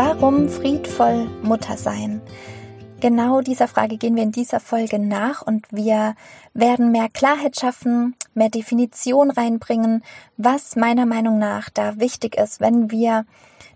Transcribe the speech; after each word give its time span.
Warum 0.00 0.48
friedvoll 0.48 1.28
Mutter 1.42 1.76
sein? 1.76 2.22
Genau 3.00 3.40
dieser 3.40 3.66
Frage 3.66 3.96
gehen 3.96 4.14
wir 4.14 4.22
in 4.22 4.30
dieser 4.30 4.60
Folge 4.60 5.00
nach 5.00 5.42
und 5.42 5.66
wir 5.72 6.14
werden 6.54 6.92
mehr 6.92 7.08
Klarheit 7.08 7.58
schaffen, 7.58 8.14
mehr 8.32 8.48
Definition 8.48 9.32
reinbringen, 9.32 10.04
was 10.36 10.76
meiner 10.76 11.04
Meinung 11.04 11.38
nach 11.38 11.68
da 11.68 11.98
wichtig 11.98 12.36
ist, 12.36 12.60
wenn 12.60 12.92
wir 12.92 13.26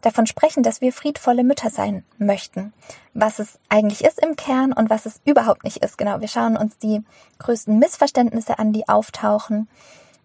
davon 0.00 0.28
sprechen, 0.28 0.62
dass 0.62 0.80
wir 0.80 0.92
friedvolle 0.92 1.42
Mütter 1.42 1.70
sein 1.70 2.04
möchten. 2.18 2.72
Was 3.14 3.40
es 3.40 3.58
eigentlich 3.68 4.04
ist 4.04 4.24
im 4.24 4.36
Kern 4.36 4.72
und 4.72 4.90
was 4.90 5.06
es 5.06 5.20
überhaupt 5.24 5.64
nicht 5.64 5.78
ist. 5.78 5.98
Genau, 5.98 6.20
wir 6.20 6.28
schauen 6.28 6.56
uns 6.56 6.78
die 6.78 7.02
größten 7.40 7.80
Missverständnisse 7.80 8.60
an, 8.60 8.72
die 8.72 8.88
auftauchen 8.88 9.68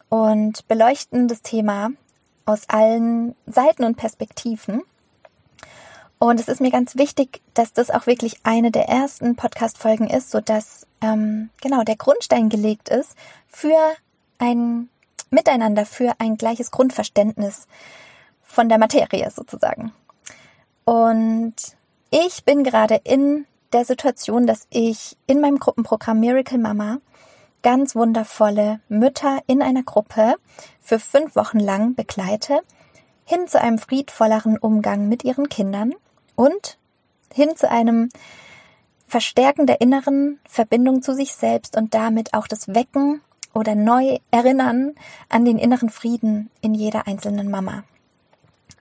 und 0.09 0.67
beleuchten 0.67 1.27
das 1.27 1.41
Thema 1.41 1.89
aus 2.45 2.69
allen 2.69 3.33
Seiten 3.47 3.83
und 3.83 3.97
Perspektiven. 3.97 4.83
Und 6.19 6.39
es 6.39 6.47
ist 6.47 6.61
mir 6.61 6.71
ganz 6.71 6.95
wichtig, 6.95 7.41
dass 7.53 7.73
das 7.73 7.91
auch 7.91 8.07
wirklich 8.07 8.39
eine 8.43 8.71
der 8.71 8.89
ersten 8.89 9.35
Podcast-Folgen 9.35 10.07
ist, 10.07 10.31
so 10.31 10.41
dass 10.41 10.87
ähm, 11.01 11.49
genau 11.61 11.83
der 11.83 11.95
Grundstein 11.95 12.49
gelegt 12.49 12.89
ist 12.89 13.15
für 13.47 13.77
ein 14.39 14.89
Miteinander, 15.29 15.85
für 15.85 16.13
ein 16.19 16.38
gleiches 16.38 16.71
Grundverständnis 16.71 17.67
von 18.41 18.69
der 18.69 18.79
Materie 18.79 19.29
sozusagen. 19.29 19.91
Und 20.85 21.53
ich 22.09 22.45
bin 22.45 22.63
gerade 22.63 23.01
in 23.03 23.45
der 23.73 23.85
Situation, 23.85 24.47
dass 24.47 24.67
ich 24.69 25.17
in 25.27 25.41
meinem 25.41 25.59
Gruppenprogramm 25.59 26.19
Miracle 26.19 26.57
Mama 26.57 26.99
ganz 27.61 27.95
wundervolle 27.95 28.79
Mütter 28.88 29.39
in 29.45 29.61
einer 29.61 29.83
Gruppe 29.83 30.35
für 30.81 30.99
fünf 30.99 31.35
Wochen 31.35 31.59
lang 31.59 31.93
begleite, 31.95 32.61
hin 33.25 33.47
zu 33.47 33.61
einem 33.61 33.77
friedvolleren 33.77 34.57
Umgang 34.57 35.09
mit 35.09 35.25
ihren 35.25 35.49
Kindern 35.49 35.93
und 36.38 36.77
hin 37.33 37.57
zu 37.57 37.69
einem 37.69 38.09
Verstärken 39.07 39.67
der 39.67 39.81
inneren 39.81 40.39
Verbindung 40.47 41.02
zu 41.02 41.13
sich 41.13 41.35
selbst 41.35 41.75
und 41.75 41.94
damit 41.94 42.33
auch 42.33 42.47
das 42.47 42.69
Wecken 42.69 43.21
oder 43.53 43.75
neu 43.75 44.19
erinnern 44.31 44.94
an 45.27 45.44
den 45.44 45.57
inneren 45.57 45.89
Frieden 45.89 46.49
in 46.61 46.73
jeder 46.73 47.07
einzelnen 47.07 47.49
Mama. 47.49 47.83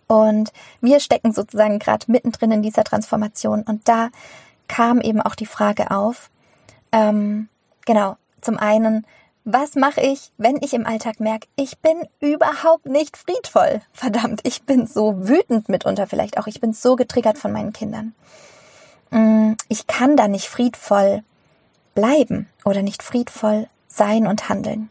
Und 0.06 0.52
wir 0.80 1.00
stecken 1.00 1.32
sozusagen 1.32 1.80
gerade 1.80 2.10
mittendrin 2.10 2.52
in 2.52 2.62
dieser 2.62 2.84
Transformation 2.84 3.62
und 3.62 3.88
da 3.88 4.10
kam 4.68 5.00
eben 5.00 5.20
auch 5.20 5.34
die 5.34 5.46
Frage 5.46 5.90
auf, 5.90 6.30
ähm, 6.92 7.48
genau, 7.84 8.16
zum 8.40 8.58
einen, 8.58 9.06
was 9.46 9.76
mache 9.76 10.00
ich, 10.00 10.32
wenn 10.38 10.56
ich 10.60 10.74
im 10.74 10.86
Alltag 10.86 11.20
merke, 11.20 11.46
ich 11.54 11.78
bin 11.78 12.02
überhaupt 12.20 12.86
nicht 12.86 13.16
friedvoll? 13.16 13.80
Verdammt, 13.92 14.40
ich 14.42 14.64
bin 14.64 14.88
so 14.88 15.28
wütend 15.28 15.68
mitunter 15.68 16.08
vielleicht 16.08 16.36
auch. 16.36 16.48
Ich 16.48 16.60
bin 16.60 16.72
so 16.72 16.96
getriggert 16.96 17.38
von 17.38 17.52
meinen 17.52 17.72
Kindern. 17.72 18.12
Mm, 19.10 19.52
ich 19.68 19.86
kann 19.86 20.16
da 20.16 20.26
nicht 20.26 20.48
friedvoll 20.48 21.22
bleiben 21.94 22.48
oder 22.64 22.82
nicht 22.82 23.04
friedvoll 23.04 23.68
sein 23.86 24.26
und 24.26 24.48
handeln. 24.48 24.90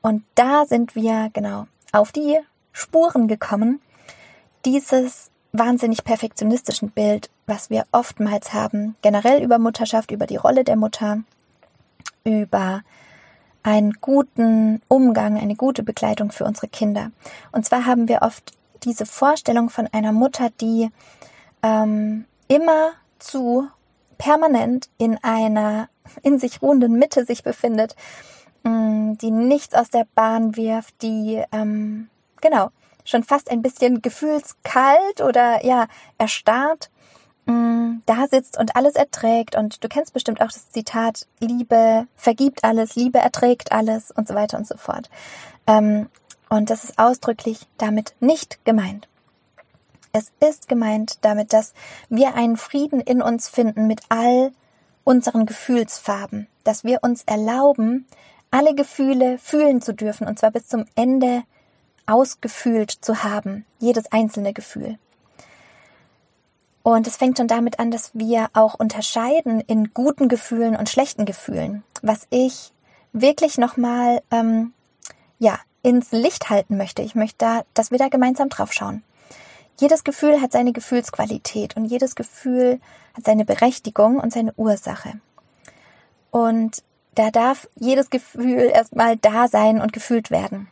Und 0.00 0.24
da 0.34 0.66
sind 0.66 0.96
wir 0.96 1.30
genau 1.32 1.68
auf 1.92 2.10
die 2.10 2.40
Spuren 2.72 3.28
gekommen, 3.28 3.80
dieses 4.64 5.30
wahnsinnig 5.52 6.02
perfektionistischen 6.02 6.90
Bild, 6.90 7.30
was 7.46 7.70
wir 7.70 7.84
oftmals 7.92 8.52
haben, 8.52 8.96
generell 9.02 9.40
über 9.40 9.60
Mutterschaft, 9.60 10.10
über 10.10 10.26
die 10.26 10.36
Rolle 10.36 10.64
der 10.64 10.76
Mutter, 10.76 11.22
über 12.24 12.82
einen 13.62 13.92
guten 14.00 14.82
Umgang, 14.88 15.38
eine 15.38 15.54
gute 15.54 15.82
Begleitung 15.82 16.30
für 16.32 16.44
unsere 16.44 16.68
Kinder. 16.68 17.10
Und 17.52 17.64
zwar 17.64 17.86
haben 17.86 18.08
wir 18.08 18.22
oft 18.22 18.52
diese 18.84 19.06
Vorstellung 19.06 19.70
von 19.70 19.88
einer 19.92 20.12
Mutter, 20.12 20.50
die 20.60 20.90
ähm, 21.62 22.24
immer 22.48 22.92
zu 23.18 23.68
permanent 24.18 24.88
in 24.98 25.18
einer 25.22 25.88
in 26.22 26.38
sich 26.38 26.62
ruhenden 26.62 26.98
Mitte 26.98 27.24
sich 27.24 27.42
befindet, 27.42 27.94
mm, 28.64 29.14
die 29.14 29.30
nichts 29.30 29.74
aus 29.74 29.90
der 29.90 30.06
Bahn 30.14 30.56
wirft, 30.56 31.02
die 31.02 31.42
ähm, 31.52 32.08
genau 32.40 32.70
schon 33.04 33.24
fast 33.24 33.50
ein 33.50 33.62
bisschen 33.62 34.00
gefühlskalt 34.00 35.20
oder 35.22 35.64
ja 35.64 35.88
erstarrt 36.18 36.91
da 38.06 38.26
sitzt 38.28 38.58
und 38.58 38.76
alles 38.76 38.94
erträgt 38.94 39.56
und 39.56 39.82
du 39.82 39.88
kennst 39.88 40.12
bestimmt 40.12 40.40
auch 40.40 40.50
das 40.50 40.70
Zitat 40.70 41.26
Liebe 41.40 42.06
vergibt 42.16 42.64
alles, 42.64 42.96
Liebe 42.96 43.18
erträgt 43.18 43.72
alles 43.72 44.10
und 44.10 44.28
so 44.28 44.34
weiter 44.34 44.58
und 44.58 44.66
so 44.66 44.76
fort. 44.76 45.08
Ähm, 45.66 46.08
und 46.48 46.70
das 46.70 46.84
ist 46.84 46.98
ausdrücklich 46.98 47.60
damit 47.78 48.14
nicht 48.20 48.64
gemeint. 48.64 49.08
Es 50.12 50.32
ist 50.40 50.68
gemeint 50.68 51.18
damit, 51.22 51.52
dass 51.52 51.72
wir 52.10 52.34
einen 52.34 52.56
Frieden 52.56 53.00
in 53.00 53.22
uns 53.22 53.48
finden 53.48 53.86
mit 53.86 54.00
all 54.10 54.52
unseren 55.04 55.46
Gefühlsfarben, 55.46 56.48
dass 56.64 56.84
wir 56.84 56.98
uns 57.02 57.22
erlauben, 57.24 58.06
alle 58.50 58.74
Gefühle 58.74 59.38
fühlen 59.38 59.80
zu 59.80 59.94
dürfen 59.94 60.26
und 60.26 60.38
zwar 60.38 60.50
bis 60.50 60.66
zum 60.66 60.84
Ende 60.94 61.42
ausgefühlt 62.06 62.90
zu 62.90 63.24
haben, 63.24 63.64
jedes 63.78 64.12
einzelne 64.12 64.52
Gefühl. 64.52 64.98
Und 66.82 67.06
es 67.06 67.16
fängt 67.16 67.38
schon 67.38 67.48
damit 67.48 67.78
an, 67.78 67.90
dass 67.90 68.10
wir 68.14 68.48
auch 68.54 68.74
unterscheiden 68.74 69.60
in 69.60 69.94
guten 69.94 70.28
Gefühlen 70.28 70.76
und 70.76 70.88
schlechten 70.88 71.24
Gefühlen, 71.24 71.84
was 72.02 72.26
ich 72.30 72.72
wirklich 73.12 73.58
nochmal 73.58 74.22
ähm, 74.30 74.72
ja 75.38 75.58
ins 75.82 76.12
Licht 76.12 76.50
halten 76.50 76.76
möchte. 76.76 77.02
Ich 77.02 77.14
möchte 77.14 77.36
da, 77.38 77.62
dass 77.74 77.90
wir 77.90 77.98
da 77.98 78.08
gemeinsam 78.08 78.48
drauf 78.48 78.72
schauen. 78.72 79.02
Jedes 79.80 80.04
Gefühl 80.04 80.40
hat 80.40 80.52
seine 80.52 80.72
Gefühlsqualität 80.72 81.76
und 81.76 81.84
jedes 81.86 82.14
Gefühl 82.14 82.80
hat 83.14 83.24
seine 83.24 83.44
Berechtigung 83.44 84.18
und 84.18 84.32
seine 84.32 84.52
Ursache. 84.54 85.14
Und 86.30 86.82
da 87.14 87.30
darf 87.30 87.68
jedes 87.74 88.10
Gefühl 88.10 88.70
erstmal 88.72 89.16
da 89.16 89.48
sein 89.48 89.80
und 89.80 89.92
gefühlt 89.92 90.30
werden. 90.30 90.68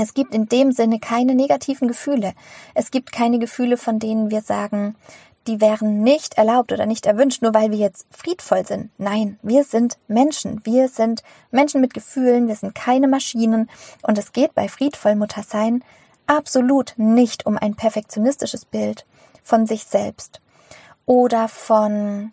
Es 0.00 0.14
gibt 0.14 0.32
in 0.32 0.48
dem 0.48 0.70
Sinne 0.70 1.00
keine 1.00 1.34
negativen 1.34 1.88
Gefühle. 1.88 2.32
Es 2.74 2.90
gibt 2.90 3.10
keine 3.10 3.38
Gefühle, 3.38 3.76
von 3.76 3.98
denen 3.98 4.30
wir 4.30 4.42
sagen, 4.42 4.94
die 5.48 5.60
wären 5.60 6.02
nicht 6.02 6.34
erlaubt 6.34 6.72
oder 6.72 6.86
nicht 6.86 7.06
erwünscht, 7.06 7.42
nur 7.42 7.54
weil 7.54 7.70
wir 7.70 7.78
jetzt 7.78 8.06
friedvoll 8.10 8.66
sind. 8.66 8.90
Nein, 8.98 9.38
wir 9.42 9.64
sind 9.64 9.98
Menschen. 10.06 10.60
Wir 10.64 10.88
sind 10.88 11.22
Menschen 11.50 11.80
mit 11.80 11.94
Gefühlen. 11.94 12.46
Wir 12.46 12.54
sind 12.54 12.74
keine 12.74 13.08
Maschinen. 13.08 13.68
Und 14.02 14.18
es 14.18 14.32
geht 14.32 14.54
bei 14.54 14.68
friedvoll 14.68 15.16
Muttersein 15.16 15.82
absolut 16.26 16.92
nicht 16.98 17.46
um 17.46 17.56
ein 17.56 17.74
perfektionistisches 17.74 18.66
Bild 18.66 19.06
von 19.42 19.66
sich 19.66 19.84
selbst 19.84 20.42
oder 21.06 21.48
von 21.48 22.32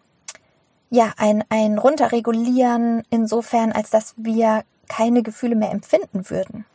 ja, 0.90 1.14
ein, 1.16 1.46
ein 1.48 1.78
runterregulieren 1.78 3.04
insofern, 3.10 3.72
als 3.72 3.90
dass 3.90 4.14
wir 4.18 4.64
keine 4.90 5.24
Gefühle 5.24 5.56
mehr 5.56 5.72
empfinden 5.72 6.30
würden. 6.30 6.66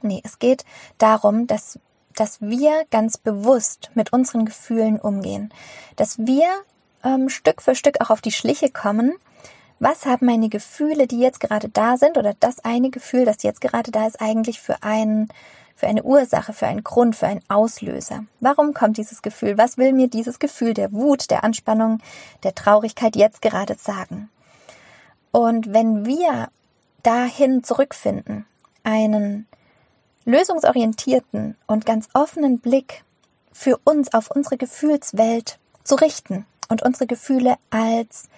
Nee, 0.00 0.20
es 0.24 0.38
geht 0.38 0.64
darum, 0.98 1.48
dass 1.48 1.80
dass 2.14 2.40
wir 2.40 2.84
ganz 2.90 3.18
bewusst 3.18 3.90
mit 3.94 4.12
unseren 4.12 4.44
Gefühlen 4.44 5.00
umgehen, 5.00 5.52
dass 5.96 6.18
wir 6.18 6.46
ähm, 7.04 7.28
Stück 7.28 7.62
für 7.62 7.74
Stück 7.74 8.00
auch 8.00 8.10
auf 8.10 8.20
die 8.20 8.32
Schliche 8.32 8.70
kommen. 8.70 9.14
Was 9.80 10.06
haben 10.06 10.26
meine 10.26 10.48
Gefühle, 10.48 11.06
die 11.06 11.20
jetzt 11.20 11.40
gerade 11.40 11.68
da 11.68 11.96
sind, 11.96 12.18
oder 12.18 12.34
das 12.40 12.58
eine 12.64 12.90
Gefühl, 12.90 13.24
das 13.24 13.42
jetzt 13.42 13.60
gerade 13.60 13.90
da 13.92 14.06
ist, 14.06 14.20
eigentlich 14.20 14.60
für 14.60 14.82
einen, 14.82 15.28
für 15.76 15.86
eine 15.86 16.02
Ursache, 16.02 16.52
für 16.52 16.66
einen 16.66 16.82
Grund, 16.82 17.14
für 17.14 17.28
einen 17.28 17.44
Auslöser? 17.48 18.24
Warum 18.40 18.74
kommt 18.74 18.96
dieses 18.96 19.22
Gefühl? 19.22 19.56
Was 19.56 19.78
will 19.78 19.92
mir 19.92 20.08
dieses 20.08 20.40
Gefühl 20.40 20.74
der 20.74 20.92
Wut, 20.92 21.30
der 21.30 21.44
Anspannung, 21.44 22.00
der 22.42 22.56
Traurigkeit 22.56 23.14
jetzt 23.14 23.40
gerade 23.40 23.76
sagen? 23.76 24.28
Und 25.30 25.72
wenn 25.72 26.04
wir 26.04 26.48
dahin 27.04 27.62
zurückfinden, 27.62 28.46
einen 28.82 29.46
lösungsorientierten 30.28 31.56
und 31.66 31.86
ganz 31.86 32.08
offenen 32.12 32.58
Blick 32.58 33.02
für 33.50 33.78
uns 33.84 34.12
auf 34.12 34.30
unsere 34.30 34.58
Gefühlswelt 34.58 35.58
zu 35.84 35.94
richten 35.94 36.44
und 36.68 36.82
unsere 36.82 37.06
Gefühle 37.06 37.56
als 37.70 38.28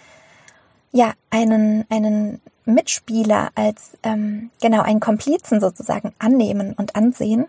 ja 0.92 1.12
einen 1.30 1.84
einen 1.90 2.40
Mitspieler, 2.64 3.50
als 3.56 3.98
ähm, 4.04 4.50
genau 4.62 4.82
einen 4.82 5.00
Komplizen 5.00 5.60
sozusagen 5.60 6.14
annehmen 6.20 6.74
und 6.74 6.94
ansehen, 6.94 7.46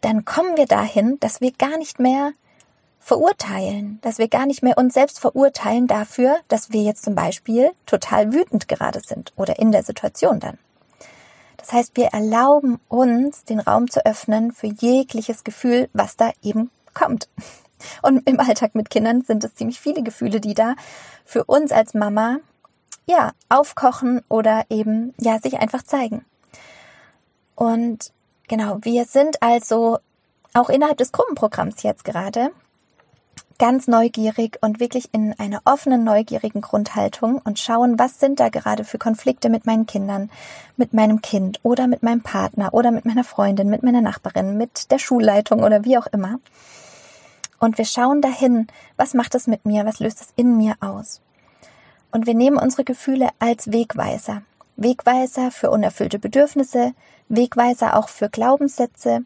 dann 0.00 0.24
kommen 0.24 0.56
wir 0.56 0.66
dahin, 0.66 1.18
dass 1.20 1.42
wir 1.42 1.52
gar 1.52 1.76
nicht 1.76 1.98
mehr 1.98 2.32
verurteilen, 2.98 3.98
dass 4.00 4.18
wir 4.18 4.28
gar 4.28 4.46
nicht 4.46 4.62
mehr 4.62 4.78
uns 4.78 4.94
selbst 4.94 5.20
verurteilen 5.20 5.86
dafür, 5.86 6.38
dass 6.48 6.72
wir 6.72 6.82
jetzt 6.82 7.04
zum 7.04 7.14
Beispiel 7.14 7.72
total 7.84 8.32
wütend 8.32 8.68
gerade 8.68 9.00
sind 9.00 9.32
oder 9.36 9.58
in 9.58 9.70
der 9.70 9.82
Situation 9.82 10.40
dann. 10.40 10.58
Das 11.66 11.72
heißt, 11.72 11.96
wir 11.96 12.06
erlauben 12.06 12.78
uns, 12.86 13.42
den 13.42 13.58
Raum 13.58 13.90
zu 13.90 14.06
öffnen 14.06 14.52
für 14.52 14.68
jegliches 14.68 15.42
Gefühl, 15.42 15.88
was 15.92 16.16
da 16.16 16.30
eben 16.40 16.70
kommt. 16.94 17.28
Und 18.02 18.18
im 18.28 18.38
Alltag 18.38 18.76
mit 18.76 18.88
Kindern 18.88 19.22
sind 19.22 19.42
es 19.42 19.56
ziemlich 19.56 19.80
viele 19.80 20.04
Gefühle, 20.04 20.40
die 20.40 20.54
da 20.54 20.76
für 21.24 21.42
uns 21.42 21.72
als 21.72 21.92
Mama, 21.92 22.38
ja, 23.06 23.32
aufkochen 23.48 24.22
oder 24.28 24.64
eben, 24.70 25.12
ja, 25.18 25.40
sich 25.40 25.58
einfach 25.58 25.82
zeigen. 25.82 26.24
Und 27.56 28.12
genau, 28.46 28.78
wir 28.82 29.04
sind 29.04 29.42
also 29.42 29.98
auch 30.54 30.70
innerhalb 30.70 30.98
des 30.98 31.10
Gruppenprogramms 31.10 31.82
jetzt 31.82 32.04
gerade 32.04 32.50
ganz 33.58 33.86
neugierig 33.88 34.58
und 34.60 34.80
wirklich 34.80 35.08
in 35.12 35.32
einer 35.38 35.60
offenen, 35.64 36.04
neugierigen 36.04 36.60
Grundhaltung 36.60 37.40
und 37.44 37.58
schauen, 37.58 37.98
was 37.98 38.20
sind 38.20 38.40
da 38.40 38.48
gerade 38.48 38.84
für 38.84 38.98
Konflikte 38.98 39.48
mit 39.48 39.66
meinen 39.66 39.86
Kindern, 39.86 40.30
mit 40.76 40.92
meinem 40.92 41.22
Kind 41.22 41.60
oder 41.62 41.86
mit 41.86 42.02
meinem 42.02 42.22
Partner 42.22 42.74
oder 42.74 42.90
mit 42.90 43.04
meiner 43.04 43.24
Freundin, 43.24 43.68
mit 43.68 43.82
meiner 43.82 44.00
Nachbarin, 44.00 44.56
mit 44.56 44.90
der 44.90 44.98
Schulleitung 44.98 45.62
oder 45.62 45.84
wie 45.84 45.98
auch 45.98 46.06
immer. 46.06 46.38
Und 47.58 47.78
wir 47.78 47.84
schauen 47.84 48.20
dahin, 48.20 48.66
was 48.96 49.14
macht 49.14 49.34
es 49.34 49.46
mit 49.46 49.64
mir, 49.64 49.86
was 49.86 50.00
löst 50.00 50.20
es 50.20 50.32
in 50.36 50.56
mir 50.56 50.74
aus. 50.80 51.20
Und 52.12 52.26
wir 52.26 52.34
nehmen 52.34 52.58
unsere 52.58 52.84
Gefühle 52.84 53.28
als 53.38 53.72
Wegweiser. 53.72 54.42
Wegweiser 54.76 55.50
für 55.50 55.70
unerfüllte 55.70 56.18
Bedürfnisse, 56.18 56.92
Wegweiser 57.28 57.96
auch 57.96 58.08
für 58.08 58.28
Glaubenssätze, 58.28 59.24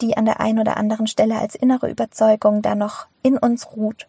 die 0.00 0.16
an 0.16 0.24
der 0.24 0.40
einen 0.40 0.58
oder 0.58 0.76
anderen 0.76 1.06
Stelle 1.06 1.38
als 1.38 1.54
innere 1.54 1.90
Überzeugung 1.90 2.62
da 2.62 2.74
noch 2.74 3.06
in 3.22 3.38
uns 3.38 3.72
ruht. 3.76 4.06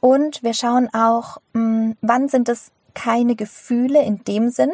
Und 0.00 0.42
wir 0.42 0.54
schauen 0.54 0.92
auch, 0.92 1.38
hm, 1.54 1.96
wann 2.02 2.28
sind 2.28 2.48
es 2.48 2.72
keine 2.94 3.36
Gefühle 3.36 4.02
in 4.02 4.22
dem 4.24 4.50
Sinn, 4.50 4.72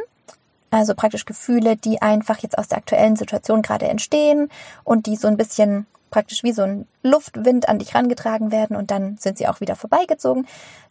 also 0.70 0.94
praktisch 0.94 1.24
Gefühle, 1.24 1.76
die 1.76 2.02
einfach 2.02 2.38
jetzt 2.38 2.58
aus 2.58 2.68
der 2.68 2.78
aktuellen 2.78 3.16
Situation 3.16 3.62
gerade 3.62 3.88
entstehen 3.88 4.48
und 4.84 5.06
die 5.06 5.16
so 5.16 5.28
ein 5.28 5.36
bisschen 5.36 5.86
praktisch 6.10 6.42
wie 6.42 6.52
so 6.52 6.62
ein 6.62 6.86
Luftwind 7.02 7.68
an 7.68 7.78
dich 7.78 7.94
rangetragen 7.94 8.50
werden 8.50 8.76
und 8.76 8.90
dann 8.90 9.16
sind 9.18 9.38
sie 9.38 9.48
auch 9.48 9.60
wieder 9.60 9.76
vorbeigezogen, 9.76 10.46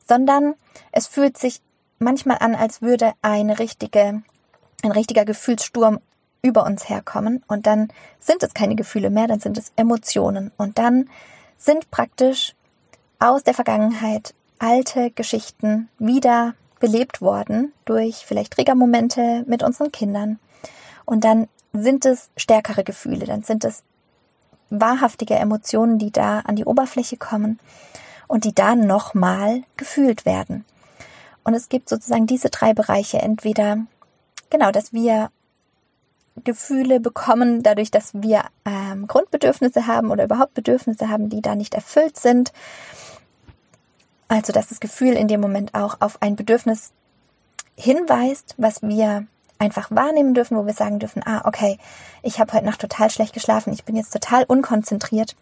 sondern 0.07 0.55
es 0.91 1.07
fühlt 1.07 1.37
sich 1.37 1.61
manchmal 1.99 2.37
an, 2.39 2.55
als 2.55 2.81
würde 2.81 3.13
eine 3.21 3.59
richtige, 3.59 4.21
ein 4.83 4.91
richtiger 4.91 5.25
Gefühlssturm 5.25 5.99
über 6.41 6.65
uns 6.65 6.89
herkommen 6.89 7.43
und 7.47 7.67
dann 7.67 7.89
sind 8.19 8.43
es 8.43 8.53
keine 8.53 8.75
Gefühle 8.75 9.09
mehr, 9.09 9.27
dann 9.27 9.39
sind 9.39 9.57
es 9.57 9.73
Emotionen 9.75 10.51
und 10.57 10.77
dann 10.77 11.09
sind 11.57 11.91
praktisch 11.91 12.55
aus 13.19 13.43
der 13.43 13.53
Vergangenheit 13.53 14.33
alte 14.57 15.11
Geschichten 15.11 15.89
wieder 15.99 16.53
belebt 16.79 17.21
worden 17.21 17.73
durch 17.85 18.25
vielleicht 18.25 18.53
Triggermomente 18.53 19.43
mit 19.47 19.63
unseren 19.63 19.91
Kindern 19.91 20.39
und 21.05 21.23
dann 21.23 21.47
sind 21.73 22.05
es 22.05 22.29
stärkere 22.37 22.83
Gefühle, 22.83 23.25
dann 23.25 23.43
sind 23.43 23.65
es 23.65 23.83
wahrhaftige 24.69 25.35
Emotionen, 25.35 25.97
die 25.97 26.11
da 26.11 26.39
an 26.39 26.55
die 26.55 26.65
Oberfläche 26.65 27.17
kommen 27.17 27.59
und 28.27 28.45
die 28.45 28.53
dann 28.53 28.87
nochmal 28.87 29.63
gefühlt 29.77 30.25
werden. 30.25 30.65
Und 31.43 31.53
es 31.53 31.69
gibt 31.69 31.89
sozusagen 31.89 32.27
diese 32.27 32.49
drei 32.49 32.73
Bereiche. 32.73 33.17
Entweder, 33.17 33.79
genau, 34.49 34.71
dass 34.71 34.93
wir 34.93 35.31
Gefühle 36.39 36.99
bekommen, 36.99 37.63
dadurch, 37.63 37.91
dass 37.91 38.13
wir 38.13 38.43
ähm, 38.65 39.07
Grundbedürfnisse 39.07 39.87
haben 39.87 40.11
oder 40.11 40.25
überhaupt 40.25 40.53
Bedürfnisse 40.53 41.09
haben, 41.09 41.29
die 41.29 41.41
da 41.41 41.55
nicht 41.55 41.73
erfüllt 41.73 42.17
sind. 42.17 42.51
Also, 44.27 44.53
dass 44.53 44.67
das 44.67 44.79
Gefühl 44.79 45.13
in 45.13 45.27
dem 45.27 45.41
Moment 45.41 45.73
auch 45.73 45.97
auf 46.01 46.21
ein 46.21 46.35
Bedürfnis 46.35 46.91
hinweist, 47.75 48.55
was 48.57 48.81
wir 48.81 49.25
einfach 49.57 49.91
wahrnehmen 49.91 50.33
dürfen, 50.33 50.57
wo 50.57 50.65
wir 50.65 50.73
sagen 50.73 50.99
dürfen, 50.99 51.21
ah, 51.25 51.41
okay, 51.45 51.77
ich 52.23 52.39
habe 52.39 52.53
heute 52.53 52.65
Nacht 52.65 52.81
total 52.81 53.09
schlecht 53.09 53.33
geschlafen, 53.33 53.73
ich 53.73 53.83
bin 53.83 53.95
jetzt 53.95 54.11
total 54.11 54.43
unkonzentriert. 54.45 55.35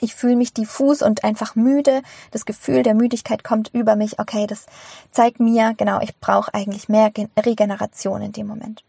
Ich 0.00 0.14
fühle 0.14 0.36
mich 0.36 0.52
diffus 0.52 1.02
und 1.02 1.22
einfach 1.22 1.54
müde. 1.54 2.02
Das 2.32 2.44
Gefühl 2.44 2.82
der 2.82 2.94
Müdigkeit 2.94 3.44
kommt 3.44 3.72
über 3.72 3.94
mich. 3.94 4.18
Okay, 4.18 4.46
das 4.46 4.66
zeigt 5.12 5.38
mir, 5.38 5.72
genau, 5.76 6.00
ich 6.00 6.18
brauche 6.18 6.52
eigentlich 6.52 6.88
mehr 6.88 7.12
Regeneration 7.38 8.20
in 8.20 8.32
dem 8.32 8.48
Moment. 8.48 8.82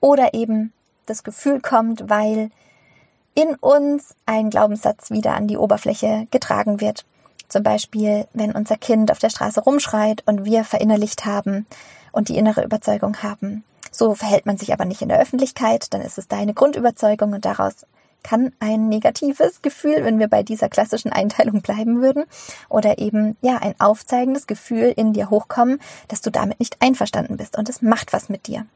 Oder 0.00 0.34
eben 0.34 0.72
das 1.06 1.24
Gefühl 1.24 1.60
kommt, 1.60 2.08
weil 2.08 2.50
in 3.34 3.54
uns 3.54 4.14
ein 4.26 4.50
Glaubenssatz 4.50 5.10
wieder 5.10 5.34
an 5.34 5.46
die 5.46 5.56
Oberfläche 5.56 6.26
getragen 6.30 6.80
wird. 6.80 7.04
Zum 7.48 7.62
Beispiel, 7.62 8.26
wenn 8.34 8.52
unser 8.52 8.76
Kind 8.76 9.10
auf 9.10 9.18
der 9.18 9.30
Straße 9.30 9.60
rumschreit 9.60 10.22
und 10.26 10.44
wir 10.44 10.64
verinnerlicht 10.64 11.24
haben 11.24 11.66
und 12.12 12.28
die 12.28 12.36
innere 12.36 12.64
Überzeugung 12.64 13.22
haben, 13.22 13.64
so 13.90 14.14
verhält 14.14 14.44
man 14.44 14.58
sich 14.58 14.72
aber 14.72 14.84
nicht 14.84 15.02
in 15.02 15.08
der 15.08 15.20
Öffentlichkeit, 15.20 15.92
dann 15.94 16.02
ist 16.02 16.18
es 16.18 16.28
deine 16.28 16.52
Grundüberzeugung 16.52 17.32
und 17.32 17.44
daraus 17.44 17.86
kann 18.22 18.52
ein 18.58 18.88
negatives 18.88 19.62
Gefühl, 19.62 20.04
wenn 20.04 20.18
wir 20.18 20.28
bei 20.28 20.42
dieser 20.42 20.68
klassischen 20.68 21.12
Einteilung 21.12 21.62
bleiben 21.62 22.02
würden, 22.02 22.24
oder 22.68 22.98
eben 22.98 23.36
ja 23.40 23.58
ein 23.58 23.74
aufzeigendes 23.78 24.46
Gefühl 24.46 24.92
in 24.96 25.12
dir 25.12 25.30
hochkommen, 25.30 25.80
dass 26.08 26.20
du 26.20 26.30
damit 26.30 26.58
nicht 26.58 26.76
einverstanden 26.80 27.36
bist 27.36 27.56
und 27.56 27.68
es 27.68 27.80
macht 27.82 28.12
was 28.12 28.28
mit 28.28 28.46
dir. 28.46 28.66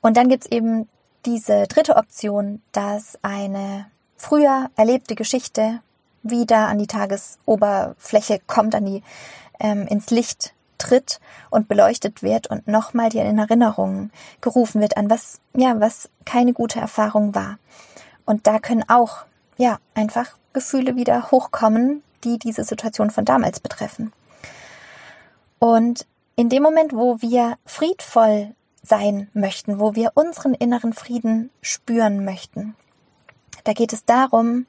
Und 0.00 0.16
dann 0.16 0.28
gibt's 0.28 0.46
eben 0.46 0.88
diese 1.26 1.66
dritte 1.66 1.96
Option, 1.96 2.62
dass 2.72 3.18
eine 3.22 3.86
früher 4.16 4.70
erlebte 4.76 5.14
Geschichte 5.14 5.80
wieder 6.22 6.68
an 6.68 6.78
die 6.78 6.86
Tagesoberfläche 6.86 8.40
kommt, 8.46 8.74
an 8.74 8.86
die 8.86 9.02
ähm, 9.58 9.86
ins 9.86 10.10
Licht 10.10 10.54
tritt 10.78 11.20
und 11.50 11.68
beleuchtet 11.68 12.22
wird 12.22 12.46
und 12.46 12.66
nochmal 12.66 13.10
dir 13.10 13.24
in 13.24 13.38
Erinnerung 13.38 14.10
gerufen 14.40 14.80
wird 14.80 14.96
an 14.96 15.10
was, 15.10 15.40
ja, 15.54 15.78
was 15.78 16.08
keine 16.24 16.52
gute 16.52 16.80
Erfahrung 16.80 17.34
war. 17.34 17.58
Und 18.24 18.46
da 18.46 18.58
können 18.58 18.84
auch, 18.88 19.24
ja, 19.56 19.78
einfach 19.94 20.36
Gefühle 20.52 20.96
wieder 20.96 21.30
hochkommen, 21.30 22.02
die 22.24 22.38
diese 22.38 22.64
Situation 22.64 23.10
von 23.10 23.24
damals 23.24 23.60
betreffen. 23.60 24.12
Und 25.58 26.06
in 26.36 26.48
dem 26.48 26.62
Moment, 26.62 26.94
wo 26.94 27.20
wir 27.20 27.58
friedvoll 27.66 28.54
sein 28.82 29.28
möchten, 29.34 29.78
wo 29.78 29.94
wir 29.94 30.12
unseren 30.14 30.54
inneren 30.54 30.92
Frieden 30.92 31.50
spüren 31.62 32.24
möchten, 32.24 32.74
da 33.64 33.72
geht 33.72 33.92
es 33.92 34.04
darum, 34.04 34.66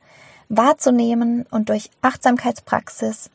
wahrzunehmen 0.50 1.46
und 1.50 1.70
durch 1.70 1.90
Achtsamkeitspraxis 2.02 3.30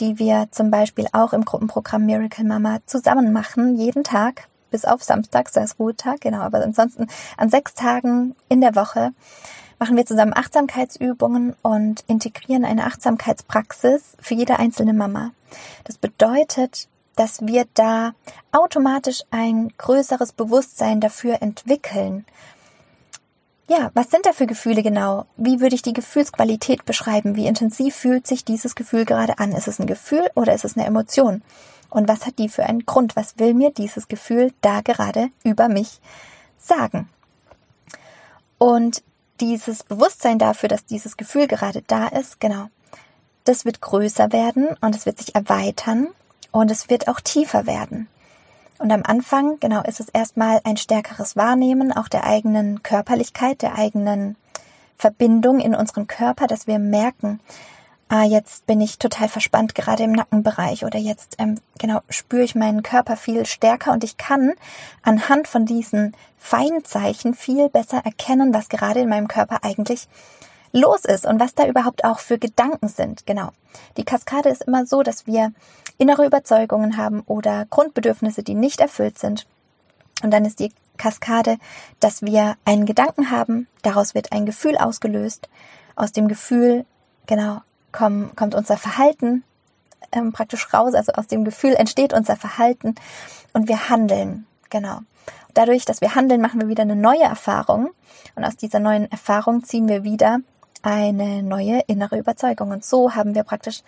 die 0.00 0.18
wir 0.18 0.48
zum 0.50 0.70
Beispiel 0.70 1.06
auch 1.12 1.32
im 1.32 1.44
Gruppenprogramm 1.44 2.06
Miracle 2.06 2.44
Mama 2.44 2.78
zusammen 2.86 3.32
machen, 3.32 3.76
jeden 3.76 4.04
Tag, 4.04 4.48
bis 4.70 4.84
auf 4.84 5.02
Samstag, 5.02 5.50
da 5.52 5.62
ist 5.62 5.78
Ruhetag, 5.78 6.20
genau, 6.20 6.40
aber 6.40 6.62
ansonsten 6.62 7.06
an 7.36 7.50
sechs 7.50 7.74
Tagen 7.74 8.36
in 8.48 8.60
der 8.60 8.76
Woche 8.76 9.10
machen 9.78 9.96
wir 9.96 10.06
zusammen 10.06 10.34
Achtsamkeitsübungen 10.34 11.54
und 11.62 12.04
integrieren 12.06 12.64
eine 12.64 12.84
Achtsamkeitspraxis 12.84 14.16
für 14.20 14.34
jede 14.34 14.58
einzelne 14.58 14.92
Mama. 14.92 15.30
Das 15.84 15.98
bedeutet, 15.98 16.88
dass 17.18 17.46
wir 17.46 17.66
da 17.74 18.12
automatisch 18.52 19.22
ein 19.30 19.72
größeres 19.76 20.32
Bewusstsein 20.32 21.00
dafür 21.00 21.42
entwickeln, 21.42 22.24
ja, 23.68 23.90
was 23.92 24.10
sind 24.10 24.24
da 24.24 24.32
für 24.32 24.46
Gefühle 24.46 24.82
genau? 24.82 25.26
Wie 25.36 25.60
würde 25.60 25.74
ich 25.74 25.82
die 25.82 25.92
Gefühlsqualität 25.92 26.86
beschreiben? 26.86 27.36
Wie 27.36 27.46
intensiv 27.46 27.94
fühlt 27.94 28.26
sich 28.26 28.44
dieses 28.44 28.74
Gefühl 28.74 29.04
gerade 29.04 29.38
an? 29.38 29.52
Ist 29.52 29.68
es 29.68 29.78
ein 29.78 29.86
Gefühl 29.86 30.30
oder 30.34 30.54
ist 30.54 30.64
es 30.64 30.76
eine 30.76 30.86
Emotion? 30.86 31.42
Und 31.90 32.08
was 32.08 32.24
hat 32.24 32.38
die 32.38 32.48
für 32.48 32.64
einen 32.64 32.86
Grund? 32.86 33.14
Was 33.14 33.38
will 33.38 33.52
mir 33.52 33.70
dieses 33.70 34.08
Gefühl 34.08 34.54
da 34.62 34.80
gerade 34.80 35.28
über 35.44 35.68
mich 35.68 36.00
sagen? 36.58 37.10
Und 38.56 39.02
dieses 39.40 39.82
Bewusstsein 39.82 40.38
dafür, 40.38 40.70
dass 40.70 40.86
dieses 40.86 41.16
Gefühl 41.16 41.46
gerade 41.46 41.82
da 41.82 42.08
ist, 42.08 42.40
genau, 42.40 42.68
das 43.44 43.64
wird 43.64 43.82
größer 43.82 44.32
werden 44.32 44.68
und 44.80 44.94
es 44.94 45.04
wird 45.04 45.18
sich 45.18 45.34
erweitern 45.34 46.08
und 46.52 46.70
es 46.70 46.90
wird 46.90 47.08
auch 47.08 47.20
tiefer 47.20 47.66
werden. 47.66 48.08
Und 48.78 48.92
am 48.92 49.02
Anfang, 49.02 49.58
genau, 49.58 49.82
ist 49.82 50.00
es 50.00 50.08
erstmal 50.08 50.60
ein 50.64 50.76
stärkeres 50.76 51.36
Wahrnehmen 51.36 51.92
auch 51.92 52.08
der 52.08 52.24
eigenen 52.24 52.82
Körperlichkeit, 52.82 53.62
der 53.62 53.76
eigenen 53.76 54.36
Verbindung 54.96 55.58
in 55.60 55.74
unseren 55.74 56.06
Körper, 56.06 56.46
dass 56.46 56.66
wir 56.66 56.78
merken, 56.78 57.40
ah, 58.08 58.24
jetzt 58.24 58.66
bin 58.66 58.80
ich 58.80 58.98
total 58.98 59.28
verspannt, 59.28 59.74
gerade 59.74 60.04
im 60.04 60.12
Nackenbereich 60.12 60.84
oder 60.84 60.98
jetzt, 60.98 61.36
ähm, 61.38 61.56
genau, 61.78 62.00
spüre 62.08 62.42
ich 62.42 62.54
meinen 62.54 62.82
Körper 62.82 63.16
viel 63.16 63.46
stärker 63.46 63.92
und 63.92 64.04
ich 64.04 64.16
kann 64.16 64.52
anhand 65.02 65.46
von 65.48 65.66
diesen 65.66 66.14
Feinzeichen 66.38 67.34
viel 67.34 67.68
besser 67.68 68.02
erkennen, 68.04 68.54
was 68.54 68.68
gerade 68.68 69.00
in 69.00 69.08
meinem 69.08 69.28
Körper 69.28 69.62
eigentlich 69.62 70.08
los 70.80 71.04
ist 71.04 71.26
und 71.26 71.40
was 71.40 71.54
da 71.54 71.66
überhaupt 71.66 72.04
auch 72.04 72.18
für 72.18 72.38
Gedanken 72.38 72.88
sind. 72.88 73.26
Genau. 73.26 73.50
Die 73.96 74.04
Kaskade 74.04 74.48
ist 74.48 74.62
immer 74.62 74.86
so, 74.86 75.02
dass 75.02 75.26
wir 75.26 75.52
innere 75.98 76.26
Überzeugungen 76.26 76.96
haben 76.96 77.22
oder 77.26 77.66
Grundbedürfnisse, 77.70 78.42
die 78.42 78.54
nicht 78.54 78.80
erfüllt 78.80 79.18
sind. 79.18 79.46
Und 80.22 80.32
dann 80.32 80.44
ist 80.44 80.60
die 80.60 80.72
Kaskade, 80.96 81.58
dass 82.00 82.22
wir 82.22 82.56
einen 82.64 82.86
Gedanken 82.86 83.30
haben, 83.30 83.68
daraus 83.82 84.14
wird 84.14 84.32
ein 84.32 84.46
Gefühl 84.46 84.76
ausgelöst. 84.76 85.48
Aus 85.96 86.12
dem 86.12 86.28
Gefühl, 86.28 86.84
genau, 87.26 87.62
komm, 87.92 88.34
kommt 88.36 88.54
unser 88.54 88.76
Verhalten 88.76 89.44
ähm, 90.12 90.32
praktisch 90.32 90.72
raus. 90.72 90.94
Also 90.94 91.12
aus 91.12 91.26
dem 91.26 91.44
Gefühl 91.44 91.74
entsteht 91.74 92.12
unser 92.12 92.36
Verhalten 92.36 92.94
und 93.52 93.68
wir 93.68 93.88
handeln. 93.88 94.46
Genau. 94.70 95.00
Dadurch, 95.54 95.84
dass 95.84 96.00
wir 96.00 96.14
handeln, 96.14 96.40
machen 96.40 96.60
wir 96.60 96.68
wieder 96.68 96.82
eine 96.82 96.96
neue 96.96 97.22
Erfahrung. 97.22 97.90
Und 98.34 98.44
aus 98.44 98.56
dieser 98.56 98.80
neuen 98.80 99.10
Erfahrung 99.10 99.64
ziehen 99.64 99.88
wir 99.88 100.04
wieder 100.04 100.40
eine 100.82 101.42
neue 101.42 101.80
innere 101.86 102.18
Überzeugung. 102.18 102.70
Und 102.70 102.84
so 102.84 103.14
haben 103.14 103.34
wir 103.34 103.42
praktisch 103.42 103.82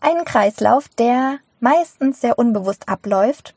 einen 0.00 0.24
Kreislauf, 0.24 0.88
der 0.88 1.38
meistens 1.60 2.20
sehr 2.20 2.38
unbewusst 2.38 2.88
abläuft. 2.88 3.54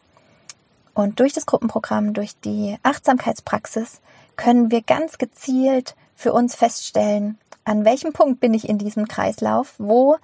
Und 0.94 1.20
durch 1.20 1.34
das 1.34 1.46
Gruppenprogramm, 1.46 2.14
durch 2.14 2.40
die 2.40 2.78
Achtsamkeitspraxis 2.84 4.02
können 4.36 4.72
wir 4.72 4.82
ganz 4.82 5.18
gezielt 5.18 5.96
für 6.16 6.34
uns 6.34 6.56
feststellen, 6.56 7.38
an 7.64 7.86
welchem 7.86 8.14
Punkt 8.14 8.40
bin 8.40 8.54
ich 8.54 8.68
in 8.68 8.78
diesem 8.78 9.08
Kreislauf, 9.08 9.76
wo 9.78 10.18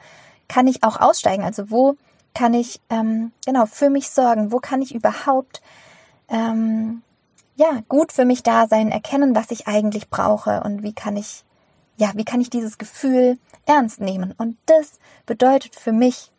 kann 0.48 0.68
ich 0.68 0.84
auch 0.84 1.00
aussteigen, 1.00 1.44
also 1.44 1.70
wo 1.70 1.96
kann 2.34 2.54
ich 2.54 2.82
ähm, 2.90 3.32
genau 3.46 3.66
für 3.66 3.90
mich 3.90 4.10
sorgen, 4.10 4.52
wo 4.52 4.60
kann 4.60 4.82
ich 4.82 4.94
überhaupt 4.94 5.62
ähm, 6.28 7.02
ja 7.56 7.82
gut 7.88 8.12
für 8.12 8.26
mich 8.26 8.44
da 8.44 8.68
sein, 8.68 8.92
erkennen, 8.92 9.36
was 9.36 9.52
ich 9.52 9.68
eigentlich 9.68 10.10
brauche 10.10 10.62
und 10.64 10.84
wie 10.84 10.94
kann 10.94 11.18
ich 11.18 11.44
ja 11.98 12.12
wie 12.16 12.26
kann 12.26 12.42
ich 12.42 12.50
dieses 12.50 12.78
Gefühl 12.78 13.38
ernst 13.66 14.00
nehmen 14.00 14.34
und 14.38 14.58
das 14.66 15.00
bedeutet 15.26 15.76
für 15.76 15.92
mich 15.92 16.32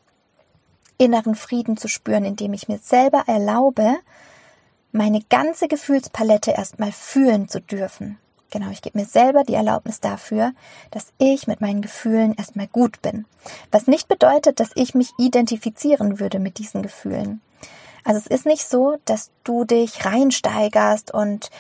inneren 0.99 1.35
Frieden 1.35 1.77
zu 1.77 1.89
spüren, 1.89 2.25
indem 2.25 2.55
ich 2.55 2.69
mir 2.69 2.79
selber 2.79 3.25
erlaube, 3.27 3.97
meine 4.93 5.21
ganze 5.29 5.69
Gefühlspalette 5.69 6.53
erstmal 6.53 6.93
fühlen 6.93 7.49
zu 7.49 7.61
dürfen. 7.61 8.19
Genau, 8.51 8.71
ich 8.71 8.81
gebe 8.81 8.99
mir 8.99 9.05
selber 9.05 9.43
die 9.43 9.55
Erlaubnis 9.55 10.01
dafür, 10.01 10.53
dass 10.91 11.13
ich 11.19 11.47
mit 11.47 11.61
meinen 11.61 11.83
Gefühlen 11.83 12.35
erstmal 12.35 12.69
gut 12.69 13.03
bin. 13.03 13.27
Was 13.71 13.87
nicht 13.87 14.09
bedeutet, 14.09 14.61
dass 14.61 14.71
ich 14.75 14.95
mich 14.95 15.11
identifizieren 15.19 16.21
würde 16.21 16.39
mit 16.39 16.59
diesen 16.59 16.83
Gefühlen. 16.83 17.41
Also 18.05 18.21
es 18.21 18.27
ist 18.29 18.47
nicht 18.47 18.67
so, 18.67 18.99
dass 19.05 19.31
du 19.43 19.65
dich 19.65 20.05
reinsteigerst 20.05 21.13
und 21.13 21.51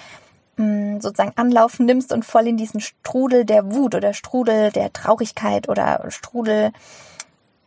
sozusagen 0.56 1.36
Anlauf 1.36 1.78
nimmst 1.78 2.12
und 2.12 2.24
voll 2.24 2.46
in 2.46 2.56
diesen 2.56 2.80
Strudel 2.80 3.44
der 3.44 3.74
Wut 3.74 3.94
oder 3.94 4.14
Strudel 4.14 4.70
der 4.72 4.92
Traurigkeit 4.92 5.68
oder 5.68 6.04
Strudel 6.08 6.72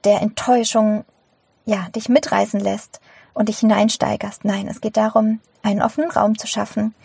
der 0.03 0.22
Enttäuschung, 0.22 1.05
ja, 1.65 1.88
dich 1.96 2.10
mitreißen 2.10 2.60
lässt 2.60 3.00
und 3.34 3.50
dich 3.50 3.60
hineinsteigerst. 3.60 4.43
Nein, 4.43 4.67
es 4.67 4.81
geht 4.81 4.98
darum, 4.98 5.39
einen 5.62 5.81
offenen 5.81 6.10
Raum 6.10 6.38
zu 6.38 6.48
schaffen 6.48 6.96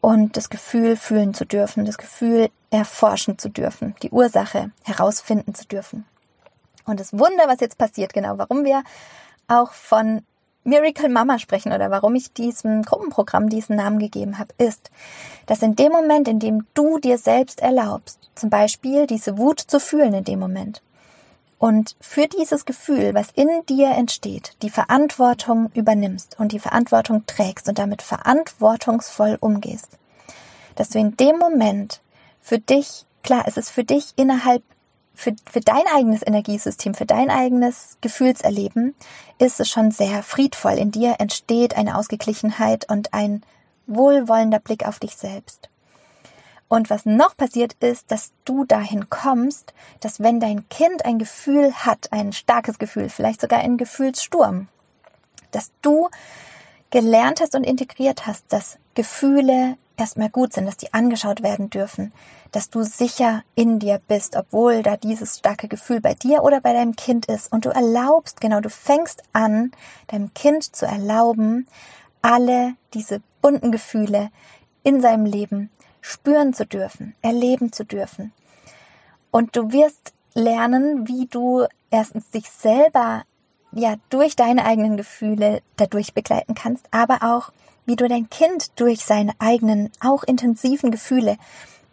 und 0.00 0.36
das 0.36 0.48
Gefühl 0.48 0.96
fühlen 0.96 1.34
zu 1.34 1.44
dürfen, 1.44 1.84
das 1.84 1.98
Gefühl 1.98 2.48
erforschen 2.70 3.38
zu 3.38 3.48
dürfen, 3.48 3.94
die 4.02 4.10
Ursache 4.10 4.70
herausfinden 4.84 5.54
zu 5.54 5.66
dürfen. 5.66 6.06
Und 6.84 7.00
das 7.00 7.12
Wunder, 7.12 7.44
was 7.48 7.60
jetzt 7.60 7.76
passiert, 7.76 8.14
genau, 8.14 8.38
warum 8.38 8.64
wir 8.64 8.82
auch 9.46 9.72
von 9.72 10.22
Miracle 10.64 11.08
Mama 11.08 11.38
sprechen 11.38 11.72
oder 11.72 11.90
warum 11.90 12.14
ich 12.14 12.32
diesem 12.32 12.82
Gruppenprogramm 12.82 13.48
diesen 13.48 13.76
Namen 13.76 13.98
gegeben 13.98 14.38
habe, 14.38 14.52
ist, 14.58 14.90
dass 15.46 15.62
in 15.62 15.76
dem 15.76 15.92
Moment, 15.92 16.28
in 16.28 16.38
dem 16.38 16.66
du 16.74 16.98
dir 16.98 17.18
selbst 17.18 17.60
erlaubst, 17.60 18.30
zum 18.34 18.50
Beispiel 18.50 19.06
diese 19.06 19.38
Wut 19.38 19.60
zu 19.60 19.80
fühlen 19.80 20.14
in 20.14 20.24
dem 20.24 20.38
Moment, 20.38 20.82
und 21.58 21.96
für 22.00 22.28
dieses 22.28 22.64
Gefühl, 22.64 23.14
was 23.14 23.30
in 23.34 23.48
dir 23.68 23.90
entsteht, 23.90 24.52
die 24.62 24.70
Verantwortung 24.70 25.70
übernimmst 25.74 26.38
und 26.38 26.52
die 26.52 26.60
Verantwortung 26.60 27.26
trägst 27.26 27.68
und 27.68 27.78
damit 27.78 28.00
verantwortungsvoll 28.00 29.36
umgehst, 29.40 29.98
dass 30.76 30.90
du 30.90 31.00
in 31.00 31.16
dem 31.16 31.38
Moment 31.38 32.00
für 32.40 32.60
dich, 32.60 33.06
klar, 33.24 33.44
es 33.46 33.56
ist 33.56 33.70
für 33.70 33.84
dich 33.84 34.12
innerhalb, 34.16 34.62
für, 35.18 35.34
für 35.50 35.60
dein 35.60 35.82
eigenes 35.92 36.24
Energiesystem, 36.24 36.94
für 36.94 37.04
dein 37.04 37.28
eigenes 37.28 37.98
Gefühlserleben, 38.00 38.94
ist 39.38 39.58
es 39.58 39.68
schon 39.68 39.90
sehr 39.90 40.22
friedvoll. 40.22 40.74
In 40.74 40.92
dir 40.92 41.16
entsteht 41.18 41.76
eine 41.76 41.98
Ausgeglichenheit 41.98 42.88
und 42.88 43.12
ein 43.12 43.42
wohlwollender 43.88 44.60
Blick 44.60 44.86
auf 44.86 45.00
dich 45.00 45.16
selbst. 45.16 45.70
Und 46.68 46.88
was 46.88 47.04
noch 47.04 47.36
passiert 47.36 47.72
ist, 47.80 48.12
dass 48.12 48.30
du 48.44 48.64
dahin 48.64 49.10
kommst, 49.10 49.74
dass 49.98 50.20
wenn 50.20 50.38
dein 50.38 50.68
Kind 50.68 51.04
ein 51.04 51.18
Gefühl 51.18 51.74
hat, 51.74 52.12
ein 52.12 52.32
starkes 52.32 52.78
Gefühl, 52.78 53.08
vielleicht 53.08 53.40
sogar 53.40 53.58
ein 53.58 53.76
Gefühlssturm, 53.76 54.68
dass 55.50 55.72
du 55.82 56.10
gelernt 56.90 57.40
hast 57.40 57.56
und 57.56 57.64
integriert 57.64 58.26
hast, 58.26 58.44
dass 58.52 58.78
Gefühle 58.94 59.78
erstmal 59.98 60.30
gut 60.30 60.52
sind, 60.52 60.66
dass 60.66 60.76
die 60.76 60.94
angeschaut 60.94 61.42
werden 61.42 61.68
dürfen, 61.70 62.12
dass 62.52 62.70
du 62.70 62.82
sicher 62.82 63.42
in 63.54 63.78
dir 63.78 64.00
bist, 64.08 64.36
obwohl 64.36 64.82
da 64.82 64.96
dieses 64.96 65.38
starke 65.38 65.68
Gefühl 65.68 66.00
bei 66.00 66.14
dir 66.14 66.42
oder 66.42 66.60
bei 66.60 66.72
deinem 66.72 66.96
Kind 66.96 67.26
ist. 67.26 67.52
Und 67.52 67.64
du 67.64 67.70
erlaubst, 67.70 68.40
genau, 68.40 68.60
du 68.60 68.70
fängst 68.70 69.22
an, 69.32 69.72
deinem 70.06 70.32
Kind 70.32 70.74
zu 70.74 70.86
erlauben, 70.86 71.66
alle 72.22 72.74
diese 72.94 73.20
bunten 73.42 73.72
Gefühle 73.72 74.30
in 74.82 75.00
seinem 75.00 75.26
Leben 75.26 75.70
spüren 76.00 76.54
zu 76.54 76.64
dürfen, 76.64 77.14
erleben 77.20 77.72
zu 77.72 77.84
dürfen. 77.84 78.32
Und 79.30 79.56
du 79.56 79.72
wirst 79.72 80.14
lernen, 80.34 81.06
wie 81.08 81.26
du 81.26 81.66
erstens 81.90 82.30
dich 82.30 82.48
selber 82.50 83.24
ja 83.72 83.96
durch 84.10 84.36
deine 84.36 84.64
eigenen 84.64 84.96
Gefühle 84.96 85.62
dadurch 85.76 86.14
begleiten 86.14 86.54
kannst, 86.54 86.86
aber 86.90 87.22
auch 87.22 87.52
wie 87.86 87.96
du 87.96 88.06
dein 88.06 88.28
Kind 88.28 88.78
durch 88.80 89.04
seine 89.04 89.32
eigenen 89.38 89.90
auch 90.00 90.22
intensiven 90.22 90.90
Gefühle 90.90 91.36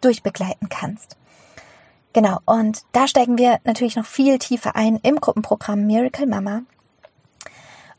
durchbegleiten 0.00 0.68
kannst. 0.68 1.16
Genau, 2.12 2.38
und 2.44 2.82
da 2.92 3.08
steigen 3.08 3.38
wir 3.38 3.60
natürlich 3.64 3.96
noch 3.96 4.06
viel 4.06 4.38
tiefer 4.38 4.76
ein 4.76 4.96
im 5.02 5.16
Gruppenprogramm 5.16 5.86
Miracle 5.86 6.26
Mama. 6.26 6.62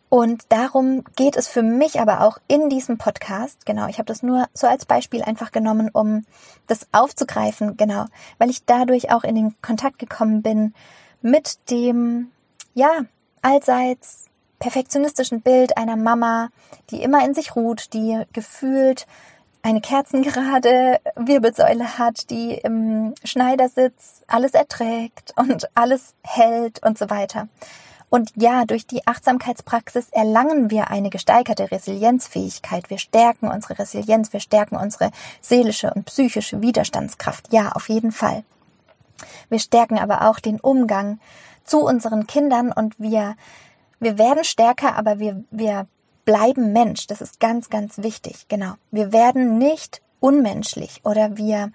Und 0.09 0.45
darum 0.49 1.03
geht 1.15 1.35
es 1.35 1.47
für 1.47 1.63
mich 1.63 1.99
aber 1.99 2.21
auch 2.21 2.37
in 2.47 2.69
diesem 2.69 2.97
Podcast. 2.97 3.65
Genau, 3.65 3.87
ich 3.87 3.97
habe 3.97 4.05
das 4.05 4.23
nur 4.23 4.47
so 4.53 4.65
als 4.65 4.85
Beispiel 4.85 5.21
einfach 5.21 5.51
genommen, 5.51 5.89
um 5.91 6.25
das 6.65 6.87
aufzugreifen. 6.93 7.75
Genau, 7.75 8.05
weil 8.37 8.49
ich 8.49 8.65
dadurch 8.65 9.11
auch 9.11 9.23
in 9.23 9.35
den 9.35 9.61
Kontakt 9.61 9.99
gekommen 9.99 10.41
bin 10.41 10.73
mit 11.21 11.69
dem, 11.69 12.31
ja, 12.73 13.01
allseits 13.41 14.25
perfektionistischen 14.59 15.41
Bild 15.41 15.77
einer 15.77 15.95
Mama, 15.95 16.49
die 16.89 17.01
immer 17.03 17.23
in 17.25 17.33
sich 17.33 17.55
ruht, 17.55 17.93
die 17.93 18.23
gefühlt 18.33 19.05
eine 19.61 19.81
kerzengerade 19.81 20.99
Wirbelsäule 21.15 21.97
hat, 21.97 22.29
die 22.29 22.53
im 22.53 23.13
Schneidersitz 23.23 24.23
alles 24.27 24.53
erträgt 24.53 25.33
und 25.35 25.67
alles 25.75 26.15
hält 26.23 26.83
und 26.83 26.97
so 26.97 27.09
weiter. 27.09 27.47
Und 28.09 28.31
ja, 28.35 28.63
durch 28.63 28.87
die 28.87 29.05
Achtsamkeitspraxis 29.05 30.07
erlangen 30.11 30.71
wir 30.71 30.89
eine 30.89 31.09
gesteigerte 31.09 31.69
Resilienzfähigkeit. 31.71 32.89
Wir 32.89 32.99
stärken 32.99 33.49
unsere 33.49 33.79
Resilienz, 33.79 34.31
wir 34.31 34.39
stärken 34.39 34.77
unsere 34.77 35.11
seelische 35.41 35.93
und 35.93 36.05
psychische 36.05 36.61
Widerstandskraft. 36.61 37.51
Ja, 37.51 37.73
auf 37.73 37.89
jeden 37.89 38.13
Fall. 38.13 38.45
Wir 39.49 39.59
stärken 39.59 39.97
aber 39.97 40.29
auch 40.29 40.39
den 40.39 40.59
Umgang 40.61 41.19
zu 41.67 41.81
unseren 41.81 42.27
Kindern 42.27 42.71
und 42.71 42.99
wir, 42.99 43.35
wir 43.99 44.17
werden 44.17 44.43
stärker, 44.43 44.95
aber 44.95 45.19
wir, 45.19 45.43
wir 45.51 45.87
bleiben 46.25 46.73
Mensch. 46.73 47.07
Das 47.07 47.21
ist 47.21 47.39
ganz, 47.39 47.69
ganz 47.69 47.99
wichtig. 47.99 48.47
Genau. 48.47 48.73
Wir 48.91 49.11
werden 49.11 49.57
nicht 49.57 50.01
unmenschlich 50.19 51.01
oder 51.03 51.37
wir, 51.37 51.71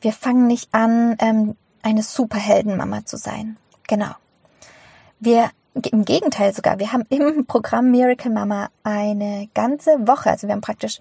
wir 0.00 0.12
fangen 0.12 0.46
nicht 0.46 0.72
an, 0.72 1.16
ähm, 1.18 1.56
eine 1.82 2.02
Superheldenmama 2.02 3.04
zu 3.04 3.16
sein. 3.16 3.56
Genau. 3.88 4.14
Wir 5.18 5.50
im 5.74 6.04
Gegenteil 6.04 6.52
sogar, 6.52 6.78
wir 6.78 6.92
haben 6.92 7.04
im 7.08 7.46
Programm 7.46 7.90
Miracle 7.90 8.30
Mama 8.30 8.68
eine 8.82 9.48
ganze 9.54 10.06
Woche, 10.06 10.30
also 10.30 10.46
wir 10.46 10.52
haben 10.52 10.60
praktisch 10.60 11.00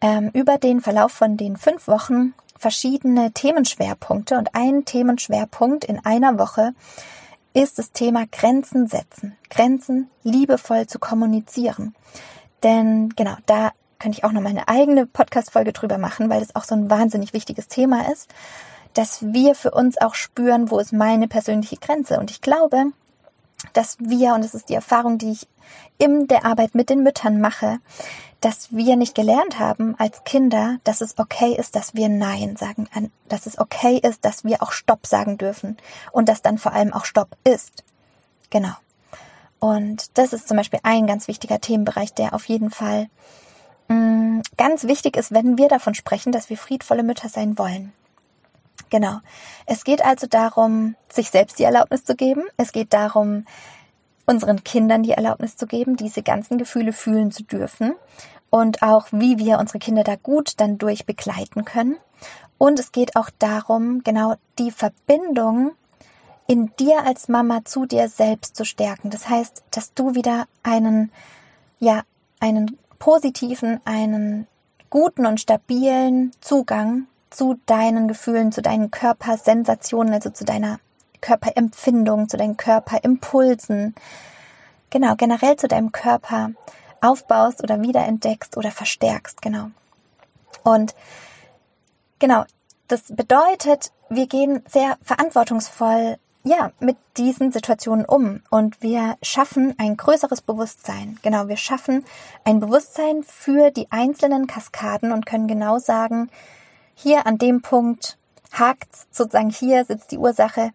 ähm, 0.00 0.30
über 0.34 0.58
den 0.58 0.80
Verlauf 0.80 1.12
von 1.12 1.36
den 1.36 1.56
fünf 1.56 1.88
Wochen 1.88 2.34
verschiedene 2.58 3.32
Themenschwerpunkte 3.32 4.36
und 4.36 4.54
ein 4.54 4.84
Themenschwerpunkt 4.84 5.84
in 5.84 6.04
einer 6.04 6.38
Woche 6.38 6.72
ist 7.52 7.78
das 7.78 7.92
Thema 7.92 8.24
Grenzen 8.30 8.88
setzen, 8.88 9.36
Grenzen 9.48 10.10
liebevoll 10.22 10.86
zu 10.86 10.98
kommunizieren. 10.98 11.94
Denn 12.62 13.10
genau, 13.10 13.36
da 13.46 13.72
könnte 13.98 14.18
ich 14.18 14.24
auch 14.24 14.32
noch 14.32 14.40
mal 14.40 14.50
eine 14.50 14.68
eigene 14.68 15.06
Podcast-Folge 15.06 15.72
drüber 15.72 15.98
machen, 15.98 16.28
weil 16.28 16.40
das 16.40 16.56
auch 16.56 16.64
so 16.64 16.74
ein 16.74 16.90
wahnsinnig 16.90 17.32
wichtiges 17.32 17.68
Thema 17.68 18.10
ist, 18.12 18.28
dass 18.92 19.22
wir 19.32 19.54
für 19.54 19.70
uns 19.70 20.00
auch 20.00 20.14
spüren, 20.14 20.70
wo 20.70 20.78
ist 20.78 20.92
meine 20.92 21.28
persönliche 21.28 21.76
Grenze. 21.76 22.18
Und 22.18 22.30
ich 22.30 22.40
glaube, 22.40 22.86
dass 23.72 23.96
wir, 24.00 24.34
und 24.34 24.44
das 24.44 24.54
ist 24.54 24.68
die 24.68 24.74
Erfahrung, 24.74 25.18
die 25.18 25.32
ich 25.32 25.48
in 25.98 26.26
der 26.26 26.44
Arbeit 26.44 26.74
mit 26.74 26.90
den 26.90 27.02
Müttern 27.02 27.40
mache, 27.40 27.78
dass 28.40 28.72
wir 28.72 28.96
nicht 28.96 29.14
gelernt 29.14 29.58
haben 29.58 29.94
als 29.98 30.22
Kinder, 30.24 30.76
dass 30.84 31.00
es 31.00 31.18
okay 31.18 31.54
ist, 31.54 31.74
dass 31.76 31.94
wir 31.94 32.10
Nein 32.10 32.56
sagen, 32.56 32.88
dass 33.28 33.46
es 33.46 33.58
okay 33.58 33.98
ist, 33.98 34.24
dass 34.24 34.44
wir 34.44 34.62
auch 34.62 34.72
Stopp 34.72 35.06
sagen 35.06 35.38
dürfen 35.38 35.78
und 36.12 36.28
dass 36.28 36.42
dann 36.42 36.58
vor 36.58 36.72
allem 36.72 36.92
auch 36.92 37.06
Stopp 37.06 37.36
ist. 37.44 37.84
Genau. 38.50 38.74
Und 39.60 40.18
das 40.18 40.34
ist 40.34 40.46
zum 40.46 40.58
Beispiel 40.58 40.80
ein 40.82 41.06
ganz 41.06 41.26
wichtiger 41.26 41.58
Themenbereich, 41.58 42.12
der 42.12 42.34
auf 42.34 42.44
jeden 42.46 42.70
Fall 42.70 43.08
mh, 43.88 43.96
mm, 43.96 44.42
ganz 44.58 44.84
wichtig 44.84 45.16
ist, 45.16 45.32
wenn 45.32 45.56
wir 45.56 45.68
davon 45.68 45.94
sprechen, 45.94 46.30
dass 46.30 46.50
wir 46.50 46.58
friedvolle 46.58 47.02
Mütter 47.02 47.30
sein 47.30 47.56
wollen. 47.56 47.94
Genau. 48.90 49.18
Es 49.66 49.84
geht 49.84 50.04
also 50.04 50.26
darum, 50.26 50.94
sich 51.10 51.30
selbst 51.30 51.58
die 51.58 51.64
Erlaubnis 51.64 52.04
zu 52.04 52.14
geben. 52.14 52.44
Es 52.56 52.72
geht 52.72 52.92
darum, 52.92 53.44
unseren 54.26 54.64
Kindern 54.64 55.02
die 55.02 55.12
Erlaubnis 55.12 55.56
zu 55.56 55.66
geben, 55.66 55.96
diese 55.96 56.22
ganzen 56.22 56.58
Gefühle 56.58 56.92
fühlen 56.92 57.30
zu 57.30 57.42
dürfen 57.42 57.94
und 58.50 58.82
auch, 58.82 59.08
wie 59.10 59.38
wir 59.38 59.58
unsere 59.58 59.78
Kinder 59.78 60.04
da 60.04 60.16
gut 60.16 60.60
dann 60.60 60.78
durch 60.78 61.06
begleiten 61.06 61.64
können. 61.64 61.96
Und 62.56 62.78
es 62.78 62.92
geht 62.92 63.16
auch 63.16 63.30
darum, 63.38 64.02
genau 64.04 64.36
die 64.58 64.70
Verbindung 64.70 65.72
in 66.46 66.70
dir 66.78 67.04
als 67.04 67.28
Mama 67.28 67.64
zu 67.64 67.86
dir 67.86 68.08
selbst 68.08 68.54
zu 68.56 68.64
stärken. 68.64 69.10
Das 69.10 69.28
heißt, 69.28 69.64
dass 69.70 69.92
du 69.94 70.14
wieder 70.14 70.46
einen, 70.62 71.10
ja, 71.78 72.02
einen 72.38 72.78
positiven, 72.98 73.80
einen 73.84 74.46
guten 74.88 75.26
und 75.26 75.40
stabilen 75.40 76.32
Zugang 76.40 77.06
zu 77.34 77.58
deinen 77.66 78.06
Gefühlen, 78.06 78.52
zu 78.52 78.62
deinen 78.62 78.90
Körpersensationen, 78.90 80.14
also 80.14 80.30
zu 80.30 80.44
deiner 80.44 80.78
Körperempfindung, 81.20 82.28
zu 82.28 82.36
deinen 82.36 82.56
Körperimpulsen, 82.56 83.94
genau, 84.90 85.16
generell 85.16 85.56
zu 85.56 85.66
deinem 85.66 85.90
Körper 85.90 86.50
aufbaust 87.00 87.62
oder 87.62 87.82
wiederentdeckst 87.82 88.56
oder 88.56 88.70
verstärkst, 88.70 89.42
genau. 89.42 89.70
Und 90.62 90.94
genau, 92.20 92.44
das 92.86 93.02
bedeutet, 93.08 93.90
wir 94.08 94.26
gehen 94.26 94.62
sehr 94.68 94.96
verantwortungsvoll 95.02 96.18
ja, 96.44 96.72
mit 96.78 96.98
diesen 97.16 97.52
Situationen 97.52 98.04
um 98.04 98.42
und 98.50 98.80
wir 98.82 99.16
schaffen 99.22 99.74
ein 99.78 99.96
größeres 99.96 100.42
Bewusstsein. 100.42 101.18
Genau, 101.22 101.48
wir 101.48 101.56
schaffen 101.56 102.04
ein 102.44 102.60
Bewusstsein 102.60 103.22
für 103.22 103.70
die 103.70 103.90
einzelnen 103.90 104.46
Kaskaden 104.46 105.10
und 105.10 105.24
können 105.24 105.48
genau 105.48 105.78
sagen, 105.78 106.28
hier 106.94 107.26
an 107.26 107.38
dem 107.38 107.62
Punkt 107.62 108.18
hakt's, 108.52 109.06
sozusagen 109.10 109.50
hier 109.50 109.84
sitzt 109.84 110.12
die 110.12 110.18
Ursache, 110.18 110.70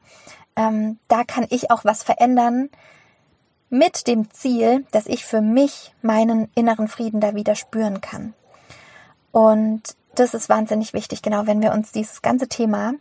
ähm, 0.56 1.00
da 1.08 1.24
kann 1.24 1.46
ich 1.50 1.72
auch 1.72 1.86
was 1.86 2.04
verändern 2.04 2.70
mit 3.70 4.08
dem 4.08 4.32
Ziel, 4.32 4.86
dass 4.92 5.06
ich 5.06 5.26
für 5.26 5.42
mich 5.42 5.94
meinen 6.02 6.50
inneren 6.56 6.88
Frieden 6.88 7.22
da 7.22 7.36
wieder 7.36 7.56
spüren 7.56 8.02
kann. 8.02 8.34
Und 9.32 9.96
das 10.16 10.34
ist 10.34 10.50
wahnsinnig 10.50 10.94
wichtig, 10.94 11.22
genau, 11.22 11.46
wenn 11.46 11.62
wir 11.62 11.72
uns 11.72 11.92
dieses 11.92 12.22
ganze 12.22 12.48
Thema 12.48 12.94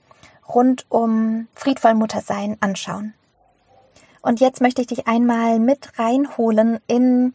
rund 0.48 0.86
um 0.88 1.48
friedvoll 1.54 1.94
Muttersein 1.94 2.56
anschauen. 2.60 3.14
Und 4.22 4.40
jetzt 4.40 4.60
möchte 4.60 4.82
ich 4.82 4.88
dich 4.88 5.06
einmal 5.06 5.58
mit 5.58 5.98
reinholen 5.98 6.80
in 6.86 7.34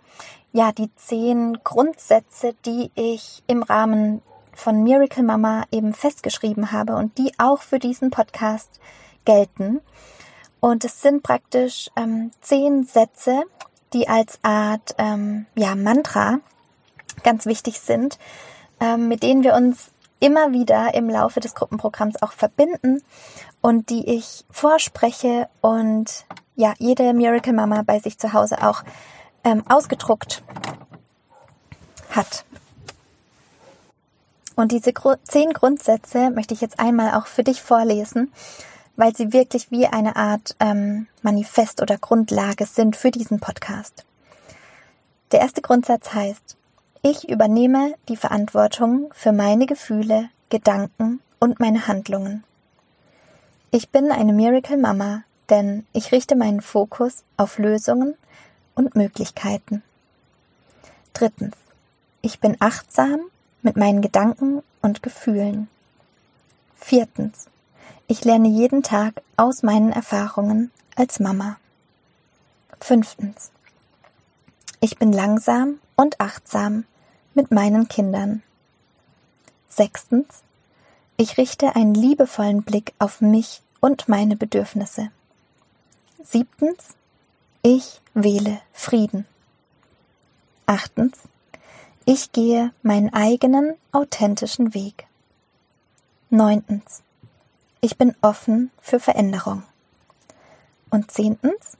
ja 0.51 0.71
die 0.71 0.93
zehn 0.95 1.57
Grundsätze, 1.63 2.53
die 2.65 2.91
ich 2.95 3.43
im 3.47 3.63
Rahmen 3.63 4.21
von 4.55 4.83
Miracle 4.83 5.23
Mama 5.23 5.65
eben 5.71 5.93
festgeschrieben 5.93 6.71
habe 6.71 6.95
und 6.95 7.17
die 7.17 7.31
auch 7.37 7.61
für 7.61 7.79
diesen 7.79 8.11
Podcast 8.11 8.79
gelten. 9.25 9.81
Und 10.59 10.85
es 10.85 11.01
sind 11.01 11.23
praktisch 11.23 11.89
ähm, 11.95 12.31
zehn 12.41 12.83
Sätze, 12.83 13.43
die 13.93 14.07
als 14.07 14.39
Art 14.43 14.95
ähm, 14.97 15.45
ja, 15.55 15.75
Mantra 15.75 16.39
ganz 17.23 17.45
wichtig 17.45 17.79
sind, 17.79 18.17
ähm, 18.79 19.07
mit 19.07 19.23
denen 19.23 19.43
wir 19.43 19.53
uns 19.53 19.91
immer 20.19 20.53
wieder 20.53 20.93
im 20.93 21.09
Laufe 21.09 21.41
des 21.41 21.53
Gruppenprogramms 21.53 22.21
auch 22.21 22.31
verbinden 22.31 23.03
und 23.61 23.89
die 23.89 24.07
ich 24.15 24.45
vorspreche 24.49 25.49
und 25.61 26.25
ja, 26.55 26.73
jede 26.77 27.13
Miracle 27.13 27.53
Mama 27.53 27.83
bei 27.85 27.99
sich 27.99 28.17
zu 28.17 28.33
Hause 28.33 28.65
auch 28.65 28.83
ähm, 29.43 29.63
ausgedruckt 29.67 30.43
hat. 32.11 32.45
Und 34.55 34.71
diese 34.71 34.93
zehn 35.23 35.51
Grundsätze 35.51 36.29
möchte 36.29 36.53
ich 36.53 36.61
jetzt 36.61 36.79
einmal 36.79 37.15
auch 37.15 37.27
für 37.27 37.43
dich 37.43 37.61
vorlesen 37.61 38.31
weil 38.95 39.15
sie 39.15 39.33
wirklich 39.33 39.71
wie 39.71 39.87
eine 39.87 40.15
Art 40.15 40.55
ähm, 40.59 41.07
Manifest 41.21 41.81
oder 41.81 41.97
Grundlage 41.97 42.65
sind 42.65 42.95
für 42.95 43.11
diesen 43.11 43.39
Podcast. 43.39 44.05
Der 45.31 45.41
erste 45.41 45.61
Grundsatz 45.61 46.13
heißt, 46.13 46.57
ich 47.01 47.27
übernehme 47.27 47.95
die 48.07 48.17
Verantwortung 48.17 49.11
für 49.13 49.31
meine 49.31 49.65
Gefühle, 49.65 50.29
Gedanken 50.49 51.21
und 51.39 51.59
meine 51.59 51.87
Handlungen. 51.87 52.43
Ich 53.71 53.89
bin 53.89 54.11
eine 54.11 54.33
Miracle 54.33 54.77
Mama, 54.77 55.23
denn 55.49 55.85
ich 55.91 56.11
richte 56.11 56.35
meinen 56.35 56.61
Fokus 56.61 57.23
auf 57.35 57.57
Lösungen 57.57 58.15
und 58.75 58.95
Möglichkeiten. 58.95 59.81
Drittens, 61.13 61.55
ich 62.21 62.39
bin 62.39 62.55
achtsam 62.59 63.19
mit 63.63 63.77
meinen 63.77 64.01
Gedanken 64.01 64.61
und 64.81 65.01
Gefühlen. 65.01 65.69
Viertens, 66.75 67.47
ich 68.07 68.25
lerne 68.25 68.49
jeden 68.49 68.83
Tag 68.83 69.21
aus 69.37 69.63
meinen 69.63 69.91
Erfahrungen 69.91 70.71
als 70.95 71.19
Mama. 71.19 71.57
Fünftens. 72.79 73.51
Ich 74.81 74.97
bin 74.97 75.13
langsam 75.13 75.79
und 75.95 76.19
achtsam 76.19 76.83
mit 77.33 77.51
meinen 77.51 77.87
Kindern. 77.87 78.43
Sechstens. 79.69 80.43
Ich 81.15 81.37
richte 81.37 81.75
einen 81.75 81.93
liebevollen 81.93 82.63
Blick 82.63 82.93
auf 82.99 83.21
mich 83.21 83.61
und 83.79 84.09
meine 84.09 84.35
Bedürfnisse. 84.35 85.09
Siebtens. 86.21 86.95
Ich 87.61 88.01
wähle 88.13 88.59
Frieden. 88.73 89.25
Achtens. 90.65 91.17
Ich 92.05 92.33
gehe 92.33 92.71
meinen 92.81 93.13
eigenen 93.13 93.75
authentischen 93.93 94.73
Weg. 94.73 95.07
Neuntens. 96.29 97.01
Ich 97.79 97.97
bin 97.97 98.13
offen 98.21 98.71
für 98.81 98.99
Veränderung. 98.99 99.63
Und 100.89 101.11
zehntens, 101.11 101.77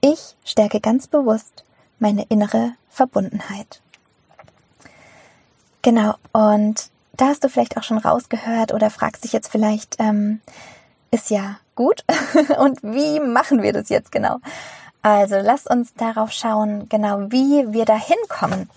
ich 0.00 0.36
stärke 0.44 0.80
ganz 0.80 1.08
bewusst 1.08 1.64
meine 1.98 2.22
innere 2.28 2.74
Verbundenheit. 2.88 3.82
Genau, 5.82 6.14
und 6.32 6.90
da 7.14 7.26
hast 7.26 7.42
du 7.42 7.48
vielleicht 7.48 7.76
auch 7.76 7.82
schon 7.82 7.98
rausgehört 7.98 8.72
oder 8.72 8.90
fragst 8.90 9.24
dich 9.24 9.32
jetzt 9.32 9.50
vielleicht, 9.50 9.96
ähm, 9.98 10.40
ist 11.10 11.30
ja 11.30 11.58
gut. 11.74 12.04
und 12.58 12.80
wie 12.84 13.18
machen 13.18 13.62
wir 13.62 13.72
das 13.72 13.88
jetzt 13.88 14.12
genau? 14.12 14.38
Also 15.02 15.36
lass 15.40 15.66
uns 15.66 15.94
darauf 15.94 16.30
schauen, 16.30 16.88
genau 16.88 17.32
wie 17.32 17.72
wir 17.72 17.86
da 17.86 17.96
hinkommen. 17.96 18.70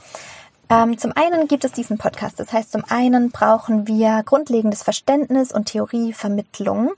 Ähm, 0.72 0.98
zum 0.98 1.12
einen 1.16 1.50
gibt 1.50 1.66
es 1.66 1.74
diesen 1.74 1.98
Podcast. 1.98 2.40
Das 2.40 2.54
heißt, 2.54 2.72
zum 2.72 2.86
einen 2.88 3.30
brauchen 3.30 3.88
wir 3.88 4.24
grundlegendes 4.24 4.84
Verständnis 4.84 5.52
und 5.52 5.66
Theorievermittlung 5.66 6.94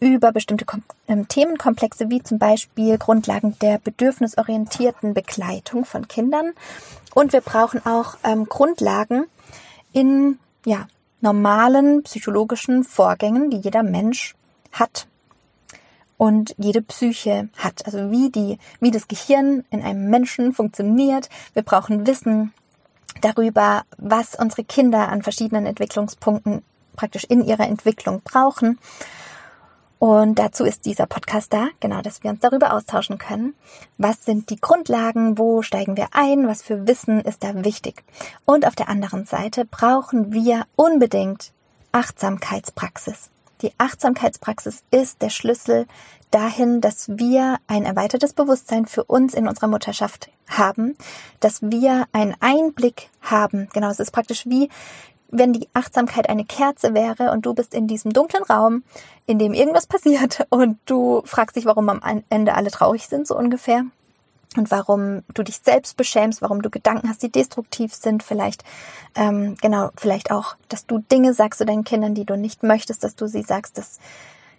über 0.00 0.32
bestimmte 0.32 0.66
Kom 0.66 0.82
ähm, 1.08 1.26
Themenkomplexe 1.26 2.10
wie 2.10 2.22
zum 2.22 2.38
Beispiel 2.38 2.98
Grundlagen 2.98 3.58
der 3.60 3.78
bedürfnisorientierten 3.78 5.14
Begleitung 5.14 5.86
von 5.86 6.08
Kindern. 6.08 6.52
Und 7.14 7.32
wir 7.32 7.40
brauchen 7.40 7.86
auch 7.86 8.18
ähm, 8.22 8.44
Grundlagen 8.50 9.24
in 9.94 10.38
ja, 10.66 10.86
normalen 11.22 12.02
psychologischen 12.02 12.84
Vorgängen, 12.84 13.48
die 13.48 13.56
jeder 13.56 13.82
Mensch 13.82 14.34
hat 14.72 15.06
und 16.18 16.54
jede 16.58 16.82
Psyche 16.82 17.48
hat. 17.56 17.86
Also 17.86 18.10
wie 18.10 18.28
die, 18.28 18.58
wie 18.80 18.90
das 18.90 19.08
Gehirn 19.08 19.64
in 19.70 19.82
einem 19.82 20.10
Menschen 20.10 20.52
funktioniert. 20.52 21.30
Wir 21.54 21.62
brauchen 21.62 22.06
Wissen 22.06 22.52
darüber, 23.20 23.82
was 23.98 24.34
unsere 24.34 24.64
Kinder 24.64 25.08
an 25.08 25.22
verschiedenen 25.22 25.66
Entwicklungspunkten 25.66 26.62
praktisch 26.96 27.24
in 27.24 27.44
ihrer 27.44 27.66
Entwicklung 27.66 28.22
brauchen. 28.22 28.78
Und 29.98 30.38
dazu 30.38 30.64
ist 30.64 30.84
dieser 30.84 31.06
Podcast 31.06 31.52
da, 31.52 31.68
genau, 31.80 32.02
dass 32.02 32.22
wir 32.22 32.30
uns 32.30 32.40
darüber 32.40 32.74
austauschen 32.74 33.16
können. 33.16 33.54
Was 33.96 34.24
sind 34.24 34.50
die 34.50 34.60
Grundlagen? 34.60 35.38
Wo 35.38 35.62
steigen 35.62 35.96
wir 35.96 36.08
ein? 36.12 36.46
Was 36.46 36.62
für 36.62 36.86
Wissen 36.86 37.20
ist 37.22 37.42
da 37.42 37.64
wichtig? 37.64 38.04
Und 38.44 38.66
auf 38.66 38.74
der 38.74 38.88
anderen 38.90 39.24
Seite 39.24 39.64
brauchen 39.64 40.32
wir 40.32 40.66
unbedingt 40.76 41.52
Achtsamkeitspraxis. 41.92 43.30
Die 43.62 43.72
Achtsamkeitspraxis 43.78 44.84
ist 44.90 45.22
der 45.22 45.30
Schlüssel 45.30 45.86
dahin, 46.30 46.80
dass 46.80 47.08
wir 47.08 47.56
ein 47.66 47.84
erweitertes 47.84 48.32
Bewusstsein 48.32 48.86
für 48.86 49.04
uns 49.04 49.34
in 49.34 49.48
unserer 49.48 49.68
Mutterschaft 49.68 50.30
haben, 50.48 50.96
dass 51.40 51.62
wir 51.62 52.06
einen 52.12 52.34
Einblick 52.40 53.10
haben. 53.20 53.68
Genau, 53.72 53.90
es 53.90 54.00
ist 54.00 54.12
praktisch 54.12 54.46
wie 54.46 54.68
wenn 55.28 55.52
die 55.52 55.68
Achtsamkeit 55.74 56.28
eine 56.28 56.44
Kerze 56.44 56.94
wäre 56.94 57.32
und 57.32 57.46
du 57.46 57.54
bist 57.54 57.74
in 57.74 57.86
diesem 57.86 58.12
dunklen 58.12 58.44
Raum, 58.44 58.84
in 59.26 59.38
dem 59.38 59.54
irgendwas 59.54 59.86
passiert 59.86 60.46
und 60.50 60.78
du 60.86 61.22
fragst 61.24 61.56
dich, 61.56 61.66
warum 61.66 61.88
am 61.88 62.22
Ende 62.28 62.54
alle 62.54 62.70
traurig 62.70 63.06
sind, 63.06 63.26
so 63.26 63.36
ungefähr. 63.36 63.84
Und 64.56 64.70
warum 64.70 65.22
du 65.34 65.42
dich 65.42 65.58
selbst 65.58 65.98
beschämst, 65.98 66.40
warum 66.40 66.62
du 66.62 66.70
Gedanken 66.70 67.10
hast, 67.10 67.22
die 67.22 67.30
destruktiv 67.30 67.92
sind, 67.92 68.22
vielleicht, 68.22 68.64
ähm, 69.14 69.56
genau, 69.60 69.90
vielleicht 69.96 70.30
auch, 70.30 70.56
dass 70.70 70.86
du 70.86 70.98
Dinge 70.98 71.34
sagst 71.34 71.58
zu 71.58 71.66
deinen 71.66 71.84
Kindern, 71.84 72.14
die 72.14 72.24
du 72.24 72.38
nicht 72.38 72.62
möchtest, 72.62 73.04
dass 73.04 73.16
du 73.16 73.26
sie 73.26 73.42
sagst, 73.42 73.76
dass, 73.76 73.98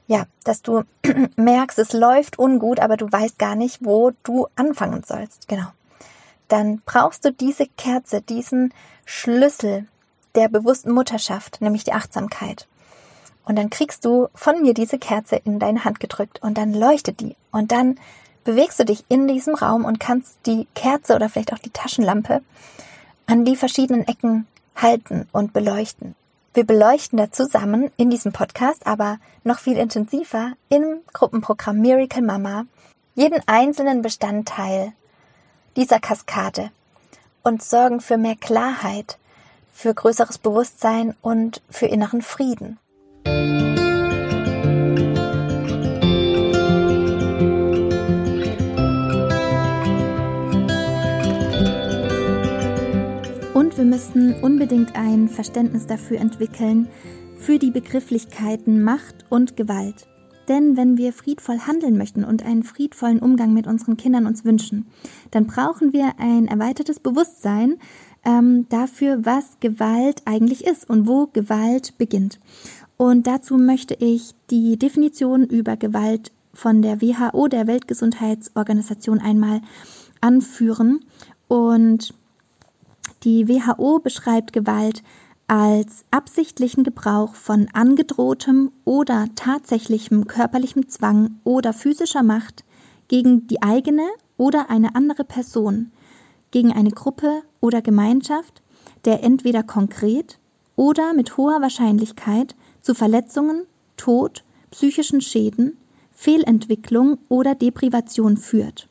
ja, 0.07 0.25
dass 0.43 0.61
du 0.61 0.83
merkst, 1.35 1.77
es 1.79 1.93
läuft 1.93 2.39
ungut, 2.39 2.79
aber 2.79 2.97
du 2.97 3.11
weißt 3.11 3.37
gar 3.37 3.55
nicht, 3.55 3.83
wo 3.83 4.11
du 4.23 4.47
anfangen 4.55 5.03
sollst. 5.05 5.47
Genau. 5.47 5.67
Dann 6.47 6.81
brauchst 6.85 7.25
du 7.25 7.31
diese 7.31 7.67
Kerze, 7.77 8.21
diesen 8.21 8.73
Schlüssel, 9.05 9.87
der 10.35 10.47
bewussten 10.49 10.91
Mutterschaft, 10.91 11.61
nämlich 11.61 11.83
die 11.83 11.93
Achtsamkeit. 11.93 12.67
Und 13.43 13.57
dann 13.57 13.69
kriegst 13.69 14.05
du 14.05 14.27
von 14.35 14.61
mir 14.61 14.73
diese 14.73 14.99
Kerze 14.99 15.37
in 15.37 15.59
deine 15.59 15.85
Hand 15.85 15.99
gedrückt 15.99 16.41
und 16.41 16.57
dann 16.57 16.73
leuchtet 16.73 17.21
die 17.21 17.35
und 17.51 17.71
dann 17.71 17.97
bewegst 18.43 18.79
du 18.79 18.85
dich 18.85 19.03
in 19.09 19.27
diesem 19.27 19.55
Raum 19.55 19.83
und 19.83 19.99
kannst 19.99 20.37
die 20.45 20.67
Kerze 20.75 21.15
oder 21.15 21.29
vielleicht 21.29 21.53
auch 21.53 21.59
die 21.59 21.69
Taschenlampe 21.69 22.41
an 23.25 23.45
die 23.45 23.55
verschiedenen 23.55 24.07
Ecken 24.07 24.47
halten 24.75 25.27
und 25.31 25.53
beleuchten. 25.53 26.15
Wir 26.57 26.65
beleuchten 26.65 27.17
da 27.17 27.31
zusammen 27.31 27.91
in 27.97 28.09
diesem 28.09 28.31
Podcast, 28.31 28.87
aber 28.87 29.19
noch 29.43 29.59
viel 29.59 29.77
intensiver 29.77 30.53
im 30.69 31.01
Gruppenprogramm 31.13 31.77
Miracle 31.77 32.23
Mama 32.23 32.65
jeden 33.13 33.43
einzelnen 33.45 34.01
Bestandteil 34.01 34.93
dieser 35.75 35.99
Kaskade 35.99 36.71
und 37.43 37.61
sorgen 37.61 38.01
für 38.01 38.17
mehr 38.17 38.35
Klarheit, 38.35 39.19
für 39.71 39.93
größeres 39.93 40.39
Bewusstsein 40.39 41.15
und 41.21 41.61
für 41.69 41.85
inneren 41.85 42.23
Frieden. 42.23 42.79
Wir 53.77 53.85
müssen 53.85 54.33
unbedingt 54.41 54.95
ein 54.95 55.27
Verständnis 55.27 55.85
dafür 55.85 56.19
entwickeln, 56.19 56.87
für 57.37 57.59
die 57.59 57.69
Begrifflichkeiten 57.69 58.81
Macht 58.81 59.25
und 59.29 59.55
Gewalt. 59.55 60.07
Denn 60.47 60.75
wenn 60.77 60.97
wir 60.97 61.13
friedvoll 61.13 61.59
handeln 61.59 61.97
möchten 61.97 62.23
und 62.23 62.43
einen 62.43 62.63
friedvollen 62.63 63.19
Umgang 63.19 63.53
mit 63.53 63.67
unseren 63.67 63.95
Kindern 63.95 64.25
uns 64.25 64.45
wünschen, 64.45 64.87
dann 65.29 65.45
brauchen 65.45 65.93
wir 65.93 66.13
ein 66.17 66.47
erweitertes 66.47 66.99
Bewusstsein 66.99 67.75
ähm, 68.25 68.65
dafür, 68.69 69.25
was 69.25 69.59
Gewalt 69.59 70.23
eigentlich 70.25 70.65
ist 70.65 70.89
und 70.89 71.07
wo 71.07 71.27
Gewalt 71.27 71.97
beginnt. 71.99 72.39
Und 72.97 73.27
dazu 73.27 73.57
möchte 73.57 73.93
ich 73.93 74.31
die 74.49 74.77
Definition 74.77 75.43
über 75.43 75.77
Gewalt 75.77 76.31
von 76.51 76.81
der 76.81 76.99
WHO, 76.99 77.47
der 77.47 77.67
Weltgesundheitsorganisation, 77.67 79.19
einmal 79.19 79.61
anführen. 80.19 81.01
Und 81.47 82.15
die 83.23 83.47
WHO 83.47 83.99
beschreibt 83.99 84.53
Gewalt 84.53 85.03
als 85.47 86.03
absichtlichen 86.11 86.83
Gebrauch 86.83 87.35
von 87.35 87.67
angedrohtem 87.73 88.71
oder 88.83 89.27
tatsächlichem 89.35 90.27
körperlichem 90.27 90.89
Zwang 90.89 91.39
oder 91.43 91.73
physischer 91.73 92.23
Macht 92.23 92.65
gegen 93.07 93.47
die 93.47 93.61
eigene 93.61 94.03
oder 94.35 94.69
eine 94.69 94.95
andere 94.95 95.23
Person, 95.23 95.91
gegen 96.51 96.73
eine 96.73 96.91
Gruppe 96.91 97.43
oder 97.61 97.81
Gemeinschaft, 97.81 98.61
der 99.05 99.23
entweder 99.23 99.63
konkret 99.63 100.37
oder 100.75 101.13
mit 101.13 101.37
hoher 101.37 101.61
Wahrscheinlichkeit 101.61 102.55
zu 102.81 102.93
Verletzungen, 102.93 103.65
Tod, 103.95 104.43
psychischen 104.71 105.21
Schäden, 105.21 105.77
Fehlentwicklung 106.11 107.19
oder 107.29 107.55
Deprivation 107.55 108.37
führt. 108.37 108.89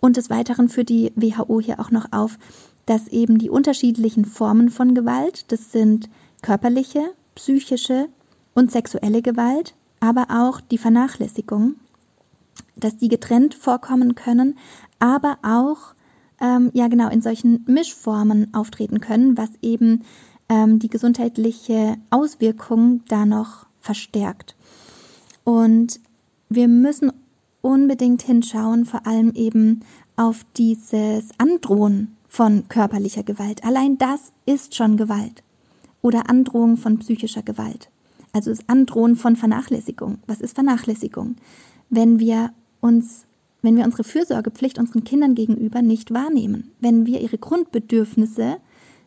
Und 0.00 0.16
des 0.16 0.30
Weiteren 0.30 0.68
führt 0.68 0.88
die 0.88 1.12
WHO 1.14 1.60
hier 1.60 1.80
auch 1.80 1.90
noch 1.90 2.12
auf, 2.12 2.38
dass 2.86 3.08
eben 3.08 3.38
die 3.38 3.50
unterschiedlichen 3.50 4.24
Formen 4.24 4.70
von 4.70 4.94
Gewalt, 4.94 5.50
das 5.52 5.72
sind 5.72 6.08
körperliche, 6.42 7.10
psychische 7.34 8.08
und 8.54 8.70
sexuelle 8.70 9.22
Gewalt, 9.22 9.74
aber 10.00 10.26
auch 10.30 10.60
die 10.60 10.78
Vernachlässigung, 10.78 11.74
dass 12.76 12.96
die 12.96 13.08
getrennt 13.08 13.54
vorkommen 13.54 14.14
können, 14.14 14.56
aber 14.98 15.38
auch 15.42 15.94
ähm, 16.40 16.70
ja 16.74 16.88
genau 16.88 17.08
in 17.08 17.22
solchen 17.22 17.64
Mischformen 17.66 18.52
auftreten 18.54 19.00
können, 19.00 19.36
was 19.36 19.50
eben 19.62 20.04
ähm, 20.48 20.78
die 20.78 20.88
gesundheitliche 20.88 21.96
Auswirkung 22.10 23.02
da 23.08 23.26
noch 23.26 23.66
verstärkt. 23.80 24.56
Und 25.44 26.00
wir 26.48 26.68
müssen 26.68 27.12
unbedingt 27.60 28.22
hinschauen, 28.22 28.84
vor 28.84 29.06
allem 29.06 29.32
eben 29.32 29.80
auf 30.16 30.44
dieses 30.56 31.28
Androhen 31.38 32.15
von 32.36 32.68
körperlicher 32.68 33.22
Gewalt. 33.22 33.64
Allein 33.64 33.96
das 33.96 34.30
ist 34.44 34.74
schon 34.74 34.98
Gewalt. 34.98 35.42
Oder 36.02 36.28
Androhung 36.28 36.76
von 36.76 36.98
psychischer 36.98 37.40
Gewalt. 37.40 37.88
Also 38.34 38.50
das 38.50 38.68
Androhen 38.68 39.16
von 39.16 39.36
Vernachlässigung. 39.36 40.18
Was 40.26 40.42
ist 40.42 40.54
Vernachlässigung? 40.54 41.36
Wenn 41.88 42.18
wir 42.18 42.50
uns 42.82 43.22
wenn 43.62 43.74
wir 43.76 43.86
unsere 43.86 44.04
Fürsorgepflicht 44.04 44.78
unseren 44.78 45.02
Kindern 45.02 45.34
gegenüber 45.34 45.80
nicht 45.80 46.12
wahrnehmen, 46.12 46.70
wenn 46.78 47.06
wir 47.06 47.22
ihre 47.22 47.38
Grundbedürfnisse 47.38 48.58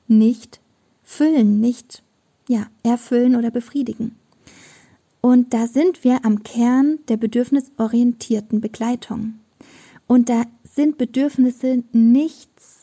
nicht 0.07 0.59
füllen, 1.03 1.61
nicht 1.61 2.01
ja, 2.49 2.65
erfüllen 2.81 3.35
oder 3.35 3.51
befriedigen. 3.51 4.15
Und 5.21 5.53
da 5.53 5.67
sind 5.67 6.03
wir 6.03 6.25
am 6.25 6.41
Kern 6.43 6.97
der 7.07 7.17
bedürfnisorientierten 7.17 8.59
Begleitung. 8.59 9.35
Und 10.07 10.29
da 10.29 10.43
sind 10.63 10.97
Bedürfnisse 10.97 11.83
nichts, 11.93 12.78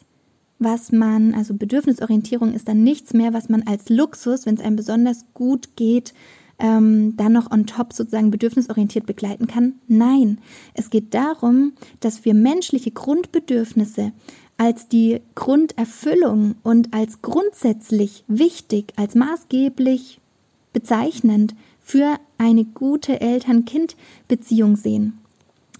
was 0.59 0.93
man, 0.93 1.35
also 1.35 1.55
Bedürfnisorientierung 1.55 2.55
ist 2.55 2.69
dann 2.69 2.83
nichts 2.83 3.13
mehr, 3.13 3.33
was 3.33 3.49
man 3.49 3.63
als 3.65 3.89
Luxus, 3.89 4.47
wenn 4.47 4.55
es 4.55 4.61
einem 4.63 4.77
besonders 4.77 5.27
gut 5.35 5.77
geht, 5.77 6.15
ähm, 6.59 7.17
dann 7.17 7.33
noch 7.33 7.51
on 7.51 7.67
top 7.67 7.93
sozusagen 7.93 8.31
bedürfnisorientiert 8.31 9.07
begleiten 9.07 9.47
kann. 9.47 9.75
Nein, 9.89 10.39
es 10.75 10.91
geht 10.91 11.13
darum, 11.13 11.73
dass 12.01 12.25
wir 12.25 12.35
menschliche 12.35 12.91
Grundbedürfnisse 12.91 14.13
als 14.57 14.89
die 14.89 15.21
Grunderfüllung 15.35 16.55
und 16.63 16.95
als 16.95 17.21
grundsätzlich 17.21 18.25
wichtig, 18.27 18.93
als 18.97 19.15
maßgeblich 19.15 20.21
bezeichnend 20.73 21.55
für 21.83 22.17
eine 22.39 22.65
gute 22.65 23.21
Eltern-Kind-Beziehung 23.21 24.77
sehen. 24.77 25.19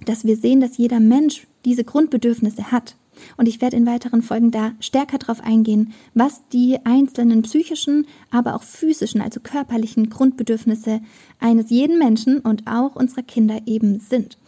Dass 0.05 0.25
wir 0.25 0.37
sehen, 0.37 0.61
dass 0.61 0.77
jeder 0.77 1.01
Mensch 1.01 1.47
diese 1.65 1.85
Grundbedürfnisse 1.85 2.71
hat. 2.71 2.97
Und 3.37 3.49
ich 3.49 3.61
werde 3.61 3.77
in 3.77 3.87
weiteren 3.87 4.23
Folgen 4.23 4.51
da 4.51 4.73
stärker 4.81 5.19
darauf 5.19 5.41
eingehen, 5.41 5.93
was 6.15 6.43
die 6.53 6.79
einzelnen 6.85 7.43
psychischen, 7.43 8.07
aber 8.31 8.55
auch 8.55 8.63
physischen, 8.63 9.21
also 9.21 9.41
körperlichen 9.41 10.11
Grundbedürfnisse 10.11 11.01
eines 11.41 11.71
jeden 11.71 11.99
Menschen 11.99 12.41
und 12.41 12.67
auch 12.67 12.97
unserer 12.97 13.23
Kinder 13.23 13.61
eben 13.67 14.01
sind. 14.01 14.39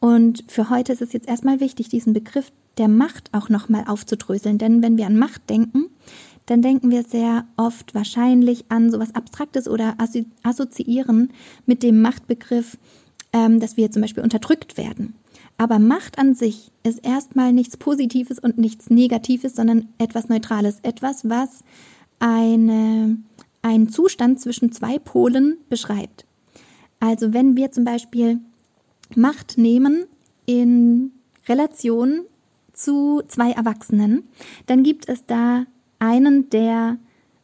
Und 0.00 0.44
für 0.48 0.70
heute 0.70 0.92
ist 0.92 1.02
es 1.02 1.12
jetzt 1.12 1.28
erstmal 1.28 1.60
wichtig, 1.60 1.88
diesen 1.88 2.12
Begriff 2.12 2.52
der 2.78 2.88
Macht 2.88 3.32
auch 3.32 3.48
nochmal 3.48 3.84
aufzudröseln. 3.86 4.58
Denn 4.58 4.82
wenn 4.82 4.98
wir 4.98 5.06
an 5.06 5.16
Macht 5.16 5.48
denken, 5.48 5.86
dann 6.46 6.60
denken 6.60 6.90
wir 6.90 7.04
sehr 7.04 7.46
oft 7.56 7.94
wahrscheinlich 7.94 8.66
an 8.68 8.90
sowas 8.90 9.14
Abstraktes 9.14 9.66
oder 9.68 9.96
assoziieren 10.42 11.32
mit 11.66 11.82
dem 11.82 12.02
Machtbegriff, 12.02 12.76
ähm, 13.32 13.60
dass 13.60 13.76
wir 13.76 13.90
zum 13.90 14.02
Beispiel 14.02 14.22
unterdrückt 14.22 14.76
werden. 14.76 15.14
Aber 15.56 15.78
Macht 15.78 16.18
an 16.18 16.34
sich 16.34 16.72
ist 16.82 17.04
erstmal 17.06 17.52
nichts 17.52 17.76
Positives 17.76 18.38
und 18.38 18.58
nichts 18.58 18.90
Negatives, 18.90 19.54
sondern 19.54 19.88
etwas 19.98 20.28
Neutrales, 20.28 20.80
etwas, 20.82 21.28
was 21.28 21.62
eine, 22.18 23.18
einen 23.62 23.88
Zustand 23.88 24.40
zwischen 24.40 24.72
zwei 24.72 24.98
Polen 24.98 25.58
beschreibt. 25.68 26.26
Also 27.00 27.32
wenn 27.32 27.56
wir 27.56 27.70
zum 27.70 27.84
Beispiel 27.84 28.40
Macht 29.14 29.58
nehmen 29.58 30.06
in 30.46 31.12
Relation 31.48 32.22
zu 32.72 33.22
zwei 33.28 33.52
Erwachsenen, 33.52 34.24
dann 34.66 34.82
gibt 34.82 35.08
es 35.08 35.24
da 35.26 35.66
einen, 35.98 36.50
der 36.50 36.98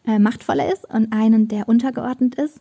äh, 0.06 0.18
machtvoller 0.18 0.72
ist 0.72 0.88
und 0.92 1.12
einen, 1.12 1.48
der 1.48 1.68
untergeordnet 1.68 2.34
ist. 2.34 2.60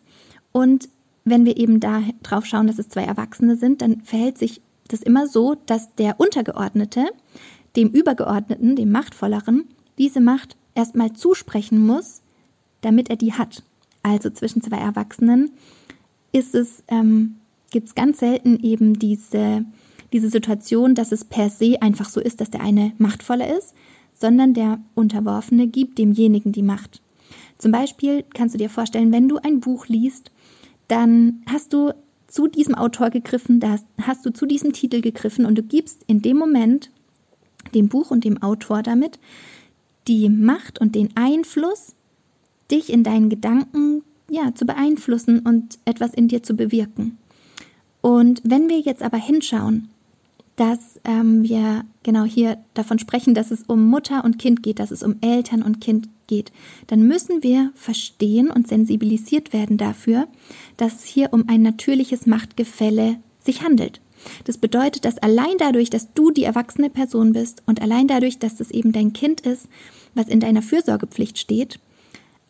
Und 0.51 0.89
wenn 1.25 1.45
wir 1.45 1.57
eben 1.57 1.79
da 1.79 2.03
drauf 2.23 2.45
schauen, 2.45 2.67
dass 2.67 2.79
es 2.79 2.89
zwei 2.89 3.03
Erwachsene 3.03 3.55
sind, 3.55 3.81
dann 3.81 4.01
verhält 4.01 4.37
sich 4.37 4.61
das 4.89 5.01
immer 5.01 5.27
so, 5.27 5.55
dass 5.65 5.95
der 5.95 6.19
Untergeordnete 6.19 7.05
dem 7.75 7.89
Übergeordneten, 7.89 8.75
dem 8.75 8.91
Machtvolleren, 8.91 9.65
diese 9.97 10.21
Macht 10.21 10.57
erstmal 10.75 11.13
zusprechen 11.13 11.85
muss, 11.85 12.21
damit 12.81 13.09
er 13.09 13.15
die 13.15 13.33
hat. 13.33 13.63
Also 14.03 14.29
zwischen 14.29 14.61
zwei 14.61 14.77
Erwachsenen 14.77 15.51
ist 16.31 16.55
es, 16.55 16.83
ähm, 16.87 17.35
gibt 17.71 17.87
es 17.87 17.95
ganz 17.95 18.19
selten 18.19 18.59
eben 18.63 18.97
diese, 18.97 19.65
diese 20.13 20.29
Situation, 20.29 20.95
dass 20.95 21.11
es 21.11 21.25
per 21.25 21.49
se 21.49 21.81
einfach 21.81 22.09
so 22.09 22.19
ist, 22.19 22.41
dass 22.41 22.49
der 22.49 22.61
eine 22.61 22.93
machtvoller 22.97 23.55
ist, 23.57 23.73
sondern 24.13 24.53
der 24.53 24.79
Unterworfene 24.95 25.67
gibt 25.67 25.97
demjenigen 25.97 26.51
die 26.51 26.63
Macht. 26.63 27.01
Zum 27.57 27.71
Beispiel 27.71 28.23
kannst 28.33 28.55
du 28.55 28.57
dir 28.57 28.69
vorstellen, 28.69 29.11
wenn 29.11 29.27
du 29.27 29.37
ein 29.37 29.59
Buch 29.59 29.87
liest, 29.87 30.31
dann 30.87 31.43
hast 31.45 31.73
du 31.73 31.93
zu 32.29 32.47
diesem 32.47 32.75
Autor 32.75 33.09
gegriffen, 33.09 33.59
da 33.59 33.77
hast 34.01 34.25
du 34.25 34.31
zu 34.31 34.45
diesem 34.45 34.71
Titel 34.73 35.01
gegriffen 35.01 35.45
und 35.45 35.57
du 35.57 35.63
gibst 35.63 36.03
in 36.07 36.21
dem 36.21 36.37
Moment 36.37 36.91
dem 37.73 37.89
Buch 37.89 38.11
und 38.11 38.23
dem 38.23 38.41
Autor 38.41 38.83
damit 38.83 39.19
die 40.07 40.29
Macht 40.29 40.79
und 40.79 40.95
den 40.95 41.09
Einfluss, 41.15 41.95
dich 42.71 42.91
in 42.91 43.03
deinen 43.03 43.29
Gedanken 43.29 44.03
ja 44.29 44.53
zu 44.53 44.65
beeinflussen 44.65 45.39
und 45.39 45.79
etwas 45.85 46.13
in 46.13 46.27
dir 46.27 46.43
zu 46.43 46.55
bewirken. 46.55 47.17
Und 48.01 48.41
wenn 48.43 48.69
wir 48.69 48.79
jetzt 48.79 49.01
aber 49.01 49.17
hinschauen, 49.17 49.89
dass 50.59 50.99
ähm, 51.05 51.43
wir 51.43 51.85
genau 52.03 52.25
hier 52.25 52.57
davon 52.73 52.99
sprechen, 52.99 53.33
dass 53.33 53.49
es 53.49 53.63
um 53.63 53.85
Mutter 53.85 54.25
und 54.25 54.37
Kind 54.39 54.61
geht, 54.61 54.79
dass 54.79 54.91
es 54.91 55.03
um 55.03 55.15
Eltern 55.21 55.61
und 55.61 55.79
Kind 55.79 56.09
geht, 56.27 56.51
dann 56.87 57.03
müssen 57.03 57.43
wir 57.43 57.71
verstehen 57.75 58.51
und 58.51 58.67
sensibilisiert 58.67 59.53
werden 59.53 59.77
dafür, 59.77 60.27
dass 60.75 60.95
es 60.95 61.05
hier 61.05 61.31
um 61.31 61.47
ein 61.47 61.61
natürliches 61.61 62.25
Machtgefälle 62.25 63.19
sich 63.39 63.63
handelt. 63.63 64.01
Das 64.43 64.57
bedeutet, 64.57 65.05
dass 65.05 65.17
allein 65.19 65.57
dadurch, 65.59 65.89
dass 65.89 66.13
du 66.13 66.29
die 66.29 66.43
erwachsene 66.43 66.89
Person 66.89 67.31
bist 67.31 67.63
und 67.65 67.81
allein 67.81 68.09
dadurch, 68.09 68.37
dass 68.37 68.59
es 68.59 68.69
eben 68.69 68.91
dein 68.91 69.13
Kind 69.13 69.41
ist, 69.41 69.69
was 70.13 70.27
in 70.27 70.41
deiner 70.41 70.61
Fürsorgepflicht 70.61 71.37
steht, 71.37 71.79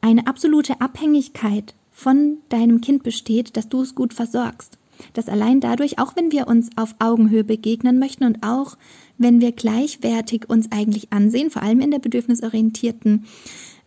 eine 0.02 0.26
absolute 0.26 0.82
Abhängigkeit 0.82 1.76
von 1.92 2.38
deinem 2.50 2.82
Kind 2.82 3.04
besteht, 3.04 3.56
dass 3.56 3.70
du 3.70 3.84
es 3.84 3.94
gut 3.94 4.16
versorgst 4.16 4.79
dass 5.14 5.30
allein 5.30 5.60
dadurch, 5.60 6.00
auch 6.00 6.16
wenn 6.16 6.32
wir 6.32 6.48
uns 6.48 6.70
auf 6.76 6.96
Augenhöhe 7.00 7.44
begegnen 7.44 8.00
möchten 8.00 8.24
und 8.26 8.44
auch 8.44 8.78
wenn 9.18 9.42
wir 9.42 9.52
gleichwertig 9.52 10.50
uns 10.50 10.72
eigentlich 10.72 11.12
ansehen, 11.12 11.50
vor 11.50 11.62
allem 11.62 11.82
in 11.82 11.92
der 11.92 12.00
bedürfnisorientierten 12.00 13.26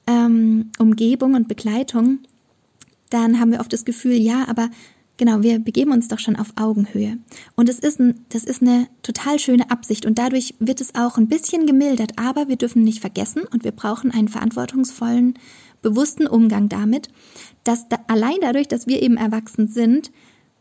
ähm, 0.07 0.71
Umgebung 0.79 1.35
und 1.35 1.49
Begleitung, 1.49 2.19
dann 3.11 3.39
haben 3.39 3.53
wir 3.53 3.61
oft 3.61 3.73
das 3.73 3.85
Gefühl, 3.85 4.15
ja, 4.15 4.47
aber 4.49 4.71
genau, 5.17 5.43
wir 5.43 5.59
begeben 5.59 5.93
uns 5.93 6.09
doch 6.09 6.19
schon 6.19 6.37
auf 6.37 6.53
Augenhöhe. 6.57 7.19
Und 7.55 7.69
es 7.69 7.79
ist 7.79 8.01
ein, 8.01 8.25
das 8.31 8.45
ist 8.45 8.63
eine 8.63 8.89
total 9.03 9.39
schöne 9.39 9.71
Absicht 9.71 10.07
und 10.07 10.19
dadurch 10.19 10.55
wird 10.59 10.81
es 10.81 10.95
auch 10.95 11.19
ein 11.19 11.29
bisschen 11.29 11.67
gemildert, 11.67 12.13
aber 12.17 12.49
wir 12.49 12.57
dürfen 12.57 12.83
nicht 12.83 13.01
vergessen 13.01 13.43
und 13.53 13.65
wir 13.65 13.73
brauchen 13.73 14.11
einen 14.11 14.29
verantwortungsvollen, 14.29 15.35
bewussten 15.83 16.27
Umgang 16.27 16.69
damit, 16.69 17.09
dass 17.65 17.89
da, 17.89 17.99
allein 18.09 18.37
dadurch, 18.41 18.69
dass 18.69 18.87
wir 18.87 19.03
eben 19.03 19.17
erwachsen 19.17 19.69
sind, 19.69 20.11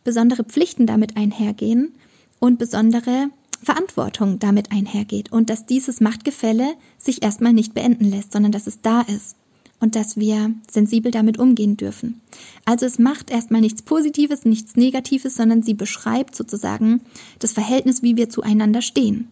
besondere 0.03 0.43
Pflichten 0.43 0.85
damit 0.85 1.17
einhergehen 1.17 1.93
und 2.39 2.59
besondere 2.59 3.29
Verantwortung 3.63 4.39
damit 4.39 4.71
einhergeht 4.71 5.31
und 5.31 5.49
dass 5.49 5.65
dieses 5.65 6.01
Machtgefälle 6.01 6.73
sich 6.97 7.23
erstmal 7.23 7.53
nicht 7.53 7.73
beenden 7.73 8.05
lässt, 8.05 8.31
sondern 8.33 8.51
dass 8.51 8.67
es 8.67 8.81
da 8.81 9.01
ist 9.01 9.35
und 9.79 9.95
dass 9.95 10.17
wir 10.17 10.53
sensibel 10.69 11.11
damit 11.11 11.37
umgehen 11.37 11.77
dürfen. 11.77 12.21
Also 12.65 12.85
es 12.85 12.99
macht 12.99 13.29
erstmal 13.29 13.61
nichts 13.61 13.81
Positives, 13.81 14.45
nichts 14.45 14.75
Negatives, 14.75 15.35
sondern 15.35 15.63
sie 15.63 15.73
beschreibt 15.73 16.35
sozusagen 16.35 17.01
das 17.39 17.53
Verhältnis, 17.53 18.01
wie 18.01 18.15
wir 18.15 18.29
zueinander 18.29 18.81
stehen. 18.81 19.31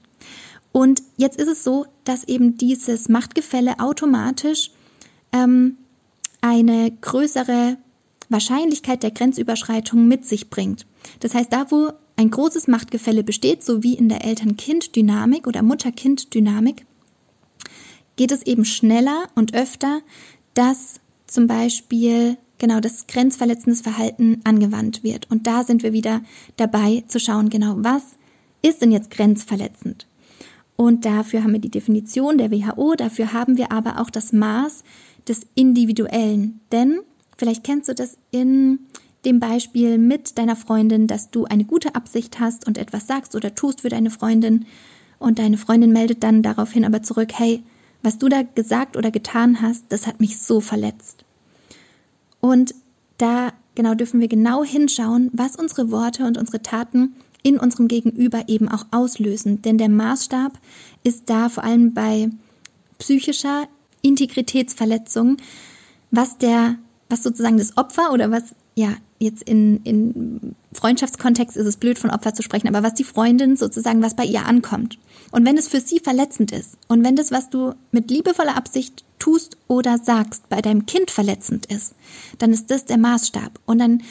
Und 0.71 1.01
jetzt 1.17 1.39
ist 1.39 1.47
es 1.47 1.63
so, 1.63 1.86
dass 2.03 2.23
eben 2.25 2.58
dieses 2.58 3.10
Machtgefälle 3.10 3.79
automatisch 3.79 4.71
ähm, 5.32 5.77
eine 6.41 6.91
größere 7.01 7.77
Wahrscheinlichkeit 8.30 9.04
der 9.04 9.12
Grenzüberschreitung 9.12 10.08
mit 10.08 10.26
sich 10.26 10.50
bringt. 10.50 10.86
Das 11.20 11.34
heißt, 11.34 11.52
da 11.52 11.70
wo 11.72 11.92
ein 12.15 12.30
großes 12.30 12.68
Machtgefälle 12.68 13.24
besteht, 13.24 13.63
so 13.63 13.84
wie 13.84 13.96
in 13.96 14.10
der 14.10 14.24
Eltern-Kind-Dynamik 14.24 15.48
oder 15.48 15.63
Mutter-Kind-Dynamik, 15.63 16.86
geht 18.15 18.32
es 18.32 18.46
eben 18.46 18.65
schneller 18.65 19.30
und 19.36 19.54
öfter, 19.54 20.02
dass 20.54 21.00
zum 21.26 21.48
Beispiel 21.48 22.38
genau 22.58 22.82
das 22.82 23.08
grenzverletzendes 23.08 23.82
Verhalten 23.82 24.42
angewandt 24.44 25.04
wird. 25.04 25.32
Und 25.32 25.48
da 25.48 25.63
sind 25.63 25.82
wir 25.82 25.94
wieder 25.94 26.22
dabei 26.58 27.04
zu 27.08 27.20
schauen, 27.20 27.50
genau 27.50 27.76
was 27.78 28.04
ist 28.62 28.82
denn 28.82 28.92
jetzt 28.92 29.12
grenzverletzend? 29.12 30.08
Und 30.76 31.06
dafür 31.06 31.44
haben 31.44 31.54
wir 31.54 31.60
die 31.60 31.72
Definition 31.72 32.38
der 32.38 32.52
WHO, 32.52 32.96
dafür 32.96 33.34
haben 33.34 33.58
wir 33.58 33.72
aber 33.72 34.00
auch 34.00 34.10
das 34.10 34.32
Maß 34.34 34.84
des 35.28 35.42
Individuellen. 35.56 36.60
Denn 36.72 37.00
Vielleicht 37.39 37.63
kennst 37.63 37.88
du 37.88 37.95
das 37.95 38.17
in 38.32 38.80
dem 39.23 39.39
Beispiel 39.39 39.97
mit 39.97 40.38
deiner 40.38 40.58
Freundin, 40.58 41.08
dass 41.08 41.32
du 41.32 41.45
eine 41.45 41.63
gute 41.63 41.95
Absicht 41.95 42.41
hast 42.41 42.67
und 42.67 42.78
etwas 42.78 43.08
sagst 43.08 43.34
oder 43.34 43.56
tust 43.56 43.82
für 43.82 43.89
deine 43.89 44.10
Freundin 44.10 44.65
und 45.19 45.39
deine 45.39 45.58
Freundin 45.58 45.93
meldet 45.93 46.21
dann 46.21 46.43
daraufhin 46.43 46.84
aber 46.84 47.02
zurück, 47.02 47.32
hey, 47.34 47.63
was 48.04 48.17
du 48.17 48.28
da 48.28 48.41
gesagt 48.41 48.97
oder 48.97 49.10
getan 49.10 49.62
hast, 49.62 49.86
das 49.88 50.06
hat 50.06 50.19
mich 50.19 50.38
so 50.39 50.60
verletzt. 50.60 51.23
Und 52.41 52.75
da 53.17 53.54
genau 53.73 53.95
dürfen 53.95 54.19
wir 54.19 54.28
genau 54.28 54.65
hinschauen, 54.65 55.30
was 55.32 55.56
unsere 55.56 55.91
Worte 55.91 56.25
und 56.25 56.38
unsere 56.38 56.62
Taten 56.62 57.15
in 57.41 57.58
unserem 57.58 57.88
Gegenüber 57.88 58.49
eben 58.49 58.67
auch 58.67 58.86
auslösen. 58.91 59.62
Denn 59.62 59.78
der 59.78 59.88
Maßstab 59.88 60.60
ist 61.06 61.30
da 61.30 61.47
vor 61.47 61.63
allem 61.63 61.93
bei 61.93 62.30
psychischer 62.97 63.69
Integritätsverletzung, 64.02 65.38
was 66.12 66.38
der 66.38 66.75
was 67.10 67.24
sozusagen 67.24 67.58
das 67.58 67.76
Opfer 67.76 68.12
oder 68.13 68.32
was, 68.32 68.43
ja, 68.76 68.93
jetzt 69.19 69.43
in, 69.43 69.82
in 69.84 70.56
Freundschaftskontext 70.74 71.58
ist 71.58 71.65
es 71.65 71.78
blöd 71.78 72.00
von 72.00 72.12
Opfer 72.12 72.34
zu 72.34 72.43
sprechen, 72.43 72.67
aber 72.67 72.84
was 72.84 72.93
die 72.93 73.04
Freundin 73.04 73.58
sozusagen, 73.58 74.02
was 74.02 74.15
bei 74.15 74.24
ihr 74.24 74.45
ankommt. 74.45 74.98
Und 75.32 75.45
wenn 75.45 75.58
es 75.58 75.67
für 75.67 75.82
sie 75.82 76.00
verletzend 76.00 76.52
ist 76.52 76.78
und 76.88 77.04
wenn 77.04 77.15
das, 77.15 77.32
was 77.32 77.50
du 77.50 77.74
mit 77.91 78.10
liebevoller 78.10 78.56
Absicht 78.56 79.04
tust 79.17 79.58
oder 79.67 79.98
sagst, 79.98 80.48
bei 80.50 80.62
deinem 80.62 80.86
Kind 80.86 81.12
verletzend 81.12 81.65
ist, 81.65 81.95
dann 82.38 82.54
ist 82.54 82.72
das 82.72 82.86
der 82.86 82.98
Maßstab. 82.98 83.60
Und 83.65 83.80
dann 83.80 84.04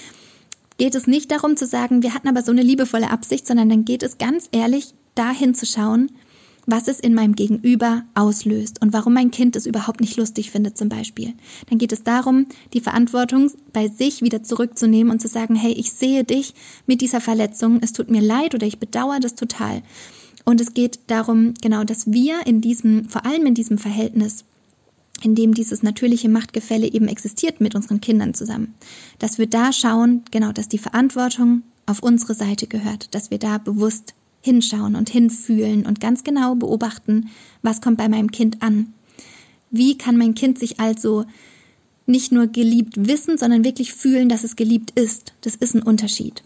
geht 0.76 0.94
es 0.94 1.06
nicht 1.06 1.30
darum 1.30 1.56
zu 1.56 1.66
sagen, 1.66 2.02
wir 2.02 2.14
hatten 2.14 2.28
aber 2.28 2.42
so 2.42 2.52
eine 2.52 2.62
liebevolle 2.62 3.10
Absicht, 3.10 3.46
sondern 3.46 3.68
dann 3.68 3.84
geht 3.84 4.02
es 4.02 4.18
ganz 4.18 4.48
ehrlich 4.52 4.94
dahin 5.14 5.54
zu 5.54 5.66
schauen, 5.66 6.10
was 6.68 6.86
es 6.86 7.00
in 7.00 7.14
meinem 7.14 7.34
Gegenüber 7.34 8.04
auslöst 8.14 8.82
und 8.82 8.92
warum 8.92 9.14
mein 9.14 9.30
Kind 9.30 9.56
es 9.56 9.64
überhaupt 9.64 10.02
nicht 10.02 10.18
lustig 10.18 10.50
findet 10.50 10.76
zum 10.76 10.90
Beispiel. 10.90 11.32
Dann 11.70 11.78
geht 11.78 11.92
es 11.92 12.02
darum, 12.02 12.44
die 12.74 12.82
Verantwortung 12.82 13.50
bei 13.72 13.88
sich 13.88 14.20
wieder 14.20 14.42
zurückzunehmen 14.42 15.10
und 15.10 15.20
zu 15.20 15.28
sagen, 15.28 15.54
hey, 15.54 15.72
ich 15.72 15.94
sehe 15.94 16.24
dich 16.24 16.52
mit 16.86 17.00
dieser 17.00 17.22
Verletzung, 17.22 17.78
es 17.80 17.94
tut 17.94 18.10
mir 18.10 18.20
leid 18.20 18.54
oder 18.54 18.66
ich 18.66 18.78
bedauere 18.78 19.18
das 19.18 19.34
total. 19.34 19.82
Und 20.44 20.60
es 20.60 20.74
geht 20.74 21.00
darum, 21.06 21.54
genau, 21.62 21.84
dass 21.84 22.12
wir 22.12 22.46
in 22.46 22.60
diesem, 22.60 23.08
vor 23.08 23.24
allem 23.24 23.46
in 23.46 23.54
diesem 23.54 23.78
Verhältnis, 23.78 24.44
in 25.22 25.34
dem 25.34 25.54
dieses 25.54 25.82
natürliche 25.82 26.28
Machtgefälle 26.28 26.92
eben 26.92 27.08
existiert 27.08 27.62
mit 27.62 27.76
unseren 27.76 28.02
Kindern 28.02 28.34
zusammen, 28.34 28.74
dass 29.18 29.38
wir 29.38 29.46
da 29.46 29.72
schauen, 29.72 30.22
genau, 30.30 30.52
dass 30.52 30.68
die 30.68 30.76
Verantwortung 30.76 31.62
auf 31.86 32.02
unsere 32.02 32.34
Seite 32.34 32.66
gehört, 32.66 33.14
dass 33.14 33.30
wir 33.30 33.38
da 33.38 33.56
bewusst 33.56 34.12
hinschauen 34.48 34.96
und 34.96 35.10
hinfühlen 35.10 35.86
und 35.86 36.00
ganz 36.00 36.24
genau 36.24 36.54
beobachten, 36.54 37.28
was 37.62 37.80
kommt 37.82 37.98
bei 37.98 38.08
meinem 38.08 38.30
Kind 38.30 38.62
an. 38.62 38.94
Wie 39.70 39.98
kann 39.98 40.16
mein 40.16 40.34
Kind 40.34 40.58
sich 40.58 40.80
also 40.80 41.26
nicht 42.06 42.32
nur 42.32 42.46
geliebt 42.46 42.94
wissen, 42.96 43.36
sondern 43.36 43.64
wirklich 43.64 43.92
fühlen, 43.92 44.30
dass 44.30 44.42
es 44.42 44.56
geliebt 44.56 44.98
ist. 44.98 45.34
Das 45.42 45.54
ist 45.54 45.74
ein 45.74 45.82
Unterschied. 45.82 46.42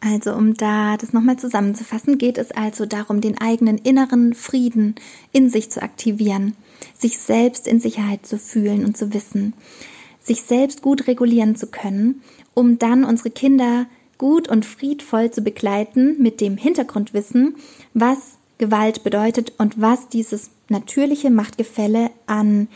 Also 0.00 0.34
um 0.34 0.54
da 0.54 0.96
das 0.96 1.12
nochmal 1.12 1.38
zusammenzufassen, 1.38 2.18
geht 2.18 2.36
es 2.36 2.50
also 2.50 2.84
darum, 2.84 3.20
den 3.20 3.40
eigenen 3.40 3.78
inneren 3.78 4.34
Frieden 4.34 4.96
in 5.32 5.48
sich 5.48 5.70
zu 5.70 5.80
aktivieren, 5.80 6.54
sich 6.98 7.18
selbst 7.18 7.68
in 7.68 7.80
Sicherheit 7.80 8.26
zu 8.26 8.36
fühlen 8.36 8.84
und 8.84 8.96
zu 8.96 9.14
wissen, 9.14 9.54
sich 10.20 10.42
selbst 10.42 10.82
gut 10.82 11.06
regulieren 11.06 11.54
zu 11.54 11.68
können, 11.68 12.20
um 12.52 12.78
dann 12.78 13.04
unsere 13.04 13.30
Kinder 13.30 13.86
gut 14.24 14.48
und 14.48 14.64
friedvoll 14.64 15.30
zu 15.30 15.42
begleiten 15.42 16.16
mit 16.18 16.40
dem 16.40 16.56
Hintergrundwissen, 16.56 17.56
was 17.92 18.38
Gewalt 18.56 19.04
bedeutet 19.04 19.52
und 19.58 19.78
was 19.78 20.08
dieses 20.08 20.48
natürliche 20.70 21.28
Machtgefälle 21.28 22.10
an 22.24 22.68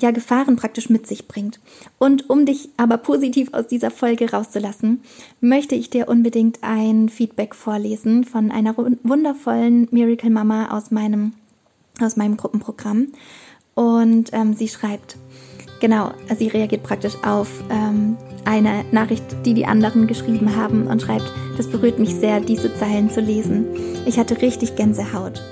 ja 0.00 0.12
Gefahren 0.12 0.56
praktisch 0.56 0.88
mit 0.88 1.06
sich 1.06 1.28
bringt. 1.28 1.60
Und 1.98 2.30
um 2.30 2.46
dich 2.46 2.70
aber 2.78 2.96
positiv 2.96 3.52
aus 3.52 3.66
dieser 3.66 3.90
Folge 3.90 4.30
rauszulassen, 4.30 5.02
möchte 5.42 5.74
ich 5.74 5.90
dir 5.90 6.08
unbedingt 6.08 6.60
ein 6.62 7.10
Feedback 7.10 7.54
vorlesen 7.54 8.24
von 8.24 8.50
einer 8.50 8.74
wundervollen 8.74 9.88
Miracle 9.90 10.30
Mama 10.30 10.74
aus 10.74 10.90
meinem 10.90 11.34
aus 12.00 12.16
meinem 12.16 12.38
Gruppenprogramm. 12.38 13.08
Und 13.74 14.30
ähm, 14.32 14.54
sie 14.54 14.68
schreibt, 14.68 15.18
genau, 15.84 16.12
sie 16.38 16.48
reagiert 16.48 16.82
praktisch 16.82 17.12
auf 17.26 17.46
ähm, 17.68 18.16
eine 18.46 18.86
Nachricht, 18.90 19.22
die 19.44 19.52
die 19.52 19.66
anderen 19.66 20.06
geschrieben 20.06 20.56
haben 20.56 20.86
und 20.86 21.02
schreibt, 21.02 21.30
das 21.58 21.68
berührt 21.68 21.98
mich 21.98 22.14
sehr, 22.14 22.40
diese 22.40 22.74
Zeilen 22.78 23.10
zu 23.10 23.20
lesen. 23.20 23.66
Ich 24.06 24.18
hatte 24.18 24.40
richtig 24.40 24.76
Gänsehaut. 24.76 25.42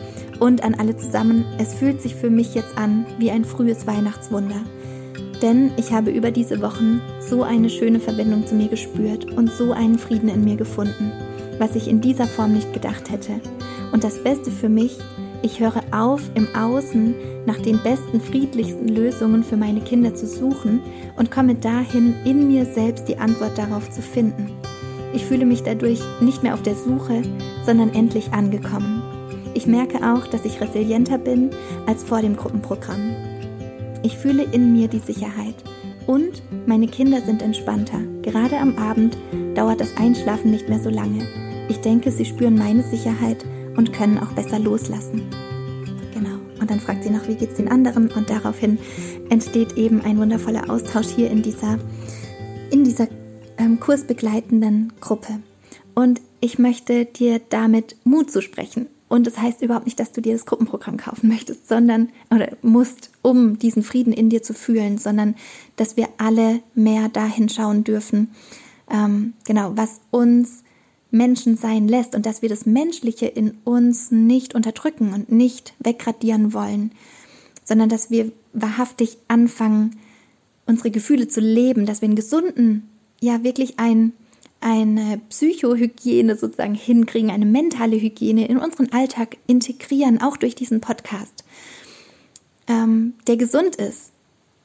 Und 0.41 0.65
an 0.65 0.75
alle 0.75 0.97
zusammen, 0.97 1.45
es 1.59 1.75
fühlt 1.75 2.01
sich 2.01 2.15
für 2.15 2.31
mich 2.31 2.55
jetzt 2.55 2.79
an 2.79 3.05
wie 3.19 3.31
ein 3.31 3.45
frühes 3.45 3.87
Weihnachtswunder. 3.87 4.63
Denn 5.43 5.71
ich 5.77 5.93
habe 5.93 6.11
über 6.11 6.31
diese 6.31 6.63
Wochen 6.63 7.03
so 7.21 7.43
eine 7.43 7.69
schöne 7.69 8.01
Verbindung 8.01 8.47
zu 8.47 8.55
mir 8.55 8.69
gespürt 8.69 9.31
und 9.33 9.53
so 9.53 9.73
einen 9.73 9.99
Frieden 9.99 10.31
in 10.31 10.45
mir 10.45 10.57
gefunden, 10.57 11.13
was 11.59 11.77
ich 11.77 11.89
in 11.89 12.01
dieser 12.01 12.27
Form 12.27 12.55
nicht 12.55 12.73
gedacht 12.73 13.11
hätte. 13.11 13.35
Und 13.93 14.03
das 14.03 14.25
Beste 14.25 14.51
für 14.51 14.71
mich, 14.71 14.97
Ich 15.45 15.59
höre 15.59 15.83
auf, 15.91 16.23
im 16.37 16.47
Außen 16.55 17.15
nach 17.47 17.59
den 17.59 17.83
besten, 17.83 18.21
friedlichsten 18.21 18.87
Lösungen 18.87 19.43
für 19.43 19.57
meine 19.57 19.81
Kinder 19.81 20.15
zu 20.15 20.27
suchen 20.27 20.81
und 21.17 21.33
komme 21.33 21.57
dahin, 21.57 22.15
in 22.25 22.47
mir 22.47 22.65
selbst 22.65 23.09
die 23.09 23.19
Antwort 23.19 23.59
darauf 23.59 23.91
zu 23.91 24.01
finden. 24.03 24.53
Ich 25.13 25.27
fühle 25.27 25.45
mich 25.45 25.65
dadurch 25.65 26.01
nicht 26.21 26.45
mehr 26.45 26.55
auf 26.55 26.63
der 26.63 26.77
Suche, 26.77 27.23
sondern 27.67 27.93
endlich 27.93 28.33
angekommen. 28.33 29.03
Ich 29.55 29.67
merke 29.67 29.99
auch, 29.99 30.29
dass 30.29 30.45
ich 30.45 30.61
resilienter 30.61 31.19
bin 31.19 31.51
als 31.87 32.05
vor 32.05 32.23
dem 32.23 32.37
Gruppenprogramm. 32.37 33.15
Ich 34.05 34.17
fühle 34.17 34.45
in 34.45 34.73
mir 34.73 34.87
die 34.87 35.01
Sicherheit 35.01 35.57
und 36.07 36.43
meine 36.67 36.87
Kinder 36.87 37.21
sind 37.21 37.43
entspannter. 37.43 37.99
Gerade 38.23 38.59
am 38.59 38.79
Abend 38.79 39.17
dauert 39.57 39.81
das 39.81 39.97
Einschlafen 39.97 40.53
nicht 40.53 40.69
mehr 40.69 40.81
so 40.81 40.89
lange. 40.89 41.27
Ich 41.69 41.81
denke, 41.81 42.13
sie 42.13 42.25
spüren 42.25 42.55
meine 42.55 42.83
Sicherheit 42.85 43.45
und 43.77 43.93
können 43.93 44.19
auch 44.19 44.33
besser 44.33 44.59
loslassen. 44.59 45.23
Genau. 46.15 46.39
Und 46.61 46.71
dann 46.71 46.81
fragt 46.81 47.05
sie 47.05 47.11
noch, 47.11 47.27
wie 47.29 47.35
geht's 47.35 47.57
den 47.57 47.71
anderen? 47.71 48.11
Und 48.11 48.31
daraufhin 48.31 48.79
entsteht 49.31 49.77
eben 49.77 50.01
ein 50.03 50.19
wundervoller 50.19 50.71
Austausch 50.71 51.09
hier 51.09 51.31
in 51.31 51.43
dieser, 51.43 51.79
in 52.71 52.85
dieser 52.85 53.09
ähm, 53.59 53.81
kursbegleitenden 53.81 54.93
Gruppe. 55.01 55.41
Und 55.95 56.21
ich 56.41 56.59
möchte 56.59 57.05
dir 57.05 57.41
damit 57.51 57.97
Mut 58.05 58.31
zu 58.31 58.43
sprechen. 58.43 58.87
Und 59.09 59.27
das 59.27 59.39
heißt 59.39 59.61
überhaupt 59.61 59.85
nicht, 59.85 60.01
dass 60.01 60.13
du 60.13 60.23
dir 60.23 60.33
das 60.33 60.47
Gruppenprogramm 60.47 60.97
kaufen 60.97 61.29
möchtest, 61.29 61.69
sondern 61.69 62.09
oder 62.31 62.49
musst, 62.63 63.11
um 63.21 63.59
diesen 63.59 63.83
Frieden 63.83 64.13
in 64.13 64.31
dir 64.31 64.43
zu 64.43 64.55
fühlen, 64.55 64.97
sondern 64.97 65.35
dass 65.77 65.99
wir 65.99 66.09
alle 66.17 66.61
mehr 66.75 67.11
dahin 67.11 67.51
schauen 67.51 67.85
dürfen, 67.85 68.31
ähm, 68.91 69.35
genau, 69.45 69.73
was 69.75 70.01
uns 70.11 70.62
Menschen 71.13 71.57
sein 71.57 71.87
lässt 71.87 72.15
und 72.15 72.27
dass 72.27 72.43
wir 72.43 72.49
das 72.49 72.67
Menschliche 72.67 73.27
in 73.27 73.59
uns 73.65 74.11
nicht 74.11 74.55
unterdrücken 74.55 75.13
und 75.13 75.31
nicht 75.31 75.75
wegradieren 75.79 76.53
wollen, 76.53 76.93
sondern 77.65 77.89
dass 77.89 78.11
wir 78.11 78.33
wahrhaftig 78.53 79.19
anfangen, 79.29 80.01
unsere 80.67 80.91
Gefühle 80.91 81.29
zu 81.29 81.41
leben, 81.41 81.87
dass 81.87 82.01
wir 82.01 82.07
einen 82.07 82.17
gesunden, 82.17 82.89
ja 83.21 83.45
wirklich 83.45 83.79
ein 83.79 84.13
eine 84.63 85.21
Psychohygiene 85.29 86.37
sozusagen 86.37 86.75
hinkriegen, 86.75 87.31
eine 87.31 87.47
mentale 87.47 88.01
Hygiene 88.01 88.47
in 88.47 88.59
unseren 88.59 88.93
Alltag 88.93 89.37
integrieren, 89.49 90.23
auch 90.23 90.37
durch 90.37 90.55
diesen 90.55 90.81
Podcast, 90.81 91.45
ähm, 92.69 93.15
der 93.27 93.37
gesund 93.37 93.75
ist, 93.75 94.13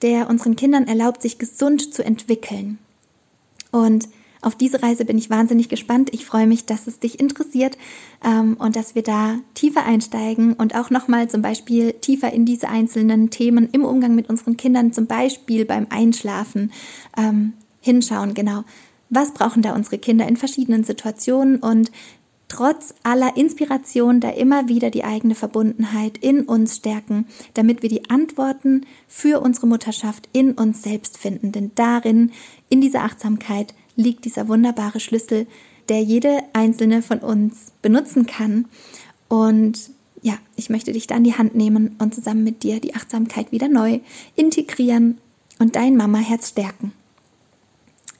der 0.03 0.29
unseren 0.29 0.55
Kindern 0.55 0.87
erlaubt, 0.87 1.23
sich 1.23 1.39
gesund 1.39 1.93
zu 1.93 2.05
entwickeln. 2.05 2.77
Und 3.71 4.07
auf 4.47 4.55
diese 4.55 4.81
Reise 4.81 5.03
bin 5.03 5.17
ich 5.17 5.29
wahnsinnig 5.29 5.67
gespannt. 5.67 6.09
Ich 6.13 6.25
freue 6.25 6.47
mich, 6.47 6.65
dass 6.65 6.87
es 6.87 6.99
dich 6.99 7.19
interessiert 7.19 7.77
ähm, 8.23 8.55
und 8.57 8.77
dass 8.77 8.95
wir 8.95 9.03
da 9.03 9.35
tiefer 9.53 9.85
einsteigen 9.85 10.53
und 10.53 10.73
auch 10.73 10.89
nochmal 10.89 11.29
zum 11.29 11.41
Beispiel 11.41 11.91
tiefer 11.91 12.31
in 12.31 12.45
diese 12.45 12.69
einzelnen 12.69 13.29
Themen 13.29 13.67
im 13.73 13.83
Umgang 13.83 14.15
mit 14.15 14.29
unseren 14.29 14.55
Kindern, 14.55 14.93
zum 14.93 15.05
Beispiel 15.05 15.65
beim 15.65 15.87
Einschlafen, 15.89 16.71
ähm, 17.17 17.53
hinschauen. 17.81 18.33
Genau, 18.33 18.63
was 19.09 19.33
brauchen 19.33 19.61
da 19.61 19.75
unsere 19.75 19.97
Kinder 19.97 20.25
in 20.27 20.37
verschiedenen 20.37 20.85
Situationen 20.85 21.57
und 21.57 21.91
trotz 22.47 22.93
aller 23.03 23.35
Inspiration 23.35 24.21
da 24.21 24.29
immer 24.29 24.69
wieder 24.69 24.89
die 24.89 25.03
eigene 25.03 25.35
Verbundenheit 25.35 26.17
in 26.19 26.43
uns 26.43 26.77
stärken, 26.77 27.27
damit 27.53 27.81
wir 27.81 27.89
die 27.89 28.09
Antworten 28.09 28.85
für 29.09 29.41
unsere 29.41 29.67
Mutterschaft 29.67 30.29
in 30.31 30.53
uns 30.53 30.83
selbst 30.83 31.17
finden. 31.17 31.51
Denn 31.51 31.71
darin, 31.75 32.31
in 32.69 32.79
dieser 32.79 33.03
Achtsamkeit, 33.03 33.73
liegt 33.97 34.23
dieser 34.23 34.47
wunderbare 34.47 35.01
Schlüssel, 35.01 35.47
der 35.89 36.01
jede 36.01 36.39
einzelne 36.53 37.01
von 37.01 37.19
uns 37.19 37.73
benutzen 37.81 38.25
kann. 38.25 38.65
Und 39.27 39.89
ja, 40.21 40.37
ich 40.55 40.69
möchte 40.69 40.93
dich 40.93 41.07
da 41.07 41.15
in 41.17 41.23
die 41.23 41.37
Hand 41.37 41.55
nehmen 41.55 41.95
und 41.99 42.15
zusammen 42.15 42.43
mit 42.43 42.63
dir 42.63 42.79
die 42.79 42.95
Achtsamkeit 42.95 43.51
wieder 43.51 43.67
neu 43.67 43.99
integrieren 44.35 45.17
und 45.59 45.75
dein 45.75 45.97
Mama-Herz 45.97 46.49
stärken. 46.49 46.93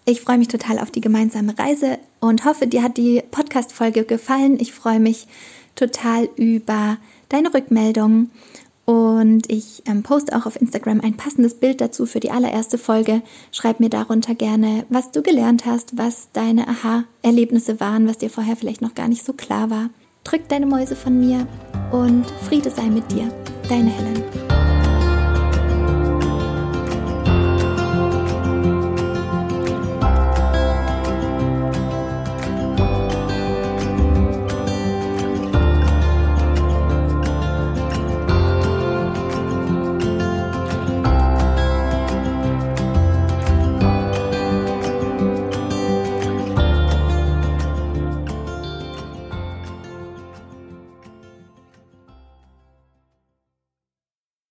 Ich 0.05 0.21
freue 0.21 0.37
mich 0.37 0.47
total 0.47 0.79
auf 0.79 0.91
die 0.91 1.01
gemeinsame 1.01 1.57
Reise 1.57 1.99
und 2.19 2.45
hoffe, 2.45 2.67
dir 2.67 2.81
hat 2.81 2.97
die 2.97 3.21
Podcast-Folge 3.29 4.05
gefallen. 4.05 4.57
Ich 4.59 4.71
freue 4.71 4.99
mich 4.99 5.27
total 5.75 6.29
über 6.37 6.97
deine 7.29 7.53
Rückmeldungen 7.53 8.31
und 8.87 9.51
ich 9.51 9.83
ähm, 9.85 10.01
poste 10.01 10.33
auch 10.33 10.45
auf 10.45 10.59
Instagram 10.59 11.01
ein 11.01 11.17
passendes 11.17 11.55
Bild 11.55 11.81
dazu 11.81 12.05
für 12.05 12.21
die 12.21 12.31
allererste 12.31 12.77
Folge. 12.77 13.21
Schreib 13.51 13.81
mir 13.81 13.89
darunter 13.89 14.33
gerne, 14.33 14.85
was 14.87 15.11
du 15.11 15.21
gelernt 15.21 15.65
hast, 15.65 15.97
was 15.97 16.29
deine 16.31 16.69
Aha-Erlebnisse 16.69 17.81
waren, 17.81 18.07
was 18.07 18.17
dir 18.17 18.29
vorher 18.29 18.55
vielleicht 18.55 18.81
noch 18.81 18.95
gar 18.95 19.09
nicht 19.09 19.25
so 19.25 19.33
klar 19.33 19.69
war. 19.69 19.89
Drück 20.23 20.47
deine 20.47 20.65
Mäuse 20.65 20.95
von 20.95 21.19
mir 21.19 21.45
und 21.91 22.25
Friede 22.47 22.69
sei 22.69 22.83
mit 22.83 23.11
dir. 23.11 23.29
Deine 23.67 23.89
Helen. 23.89 24.66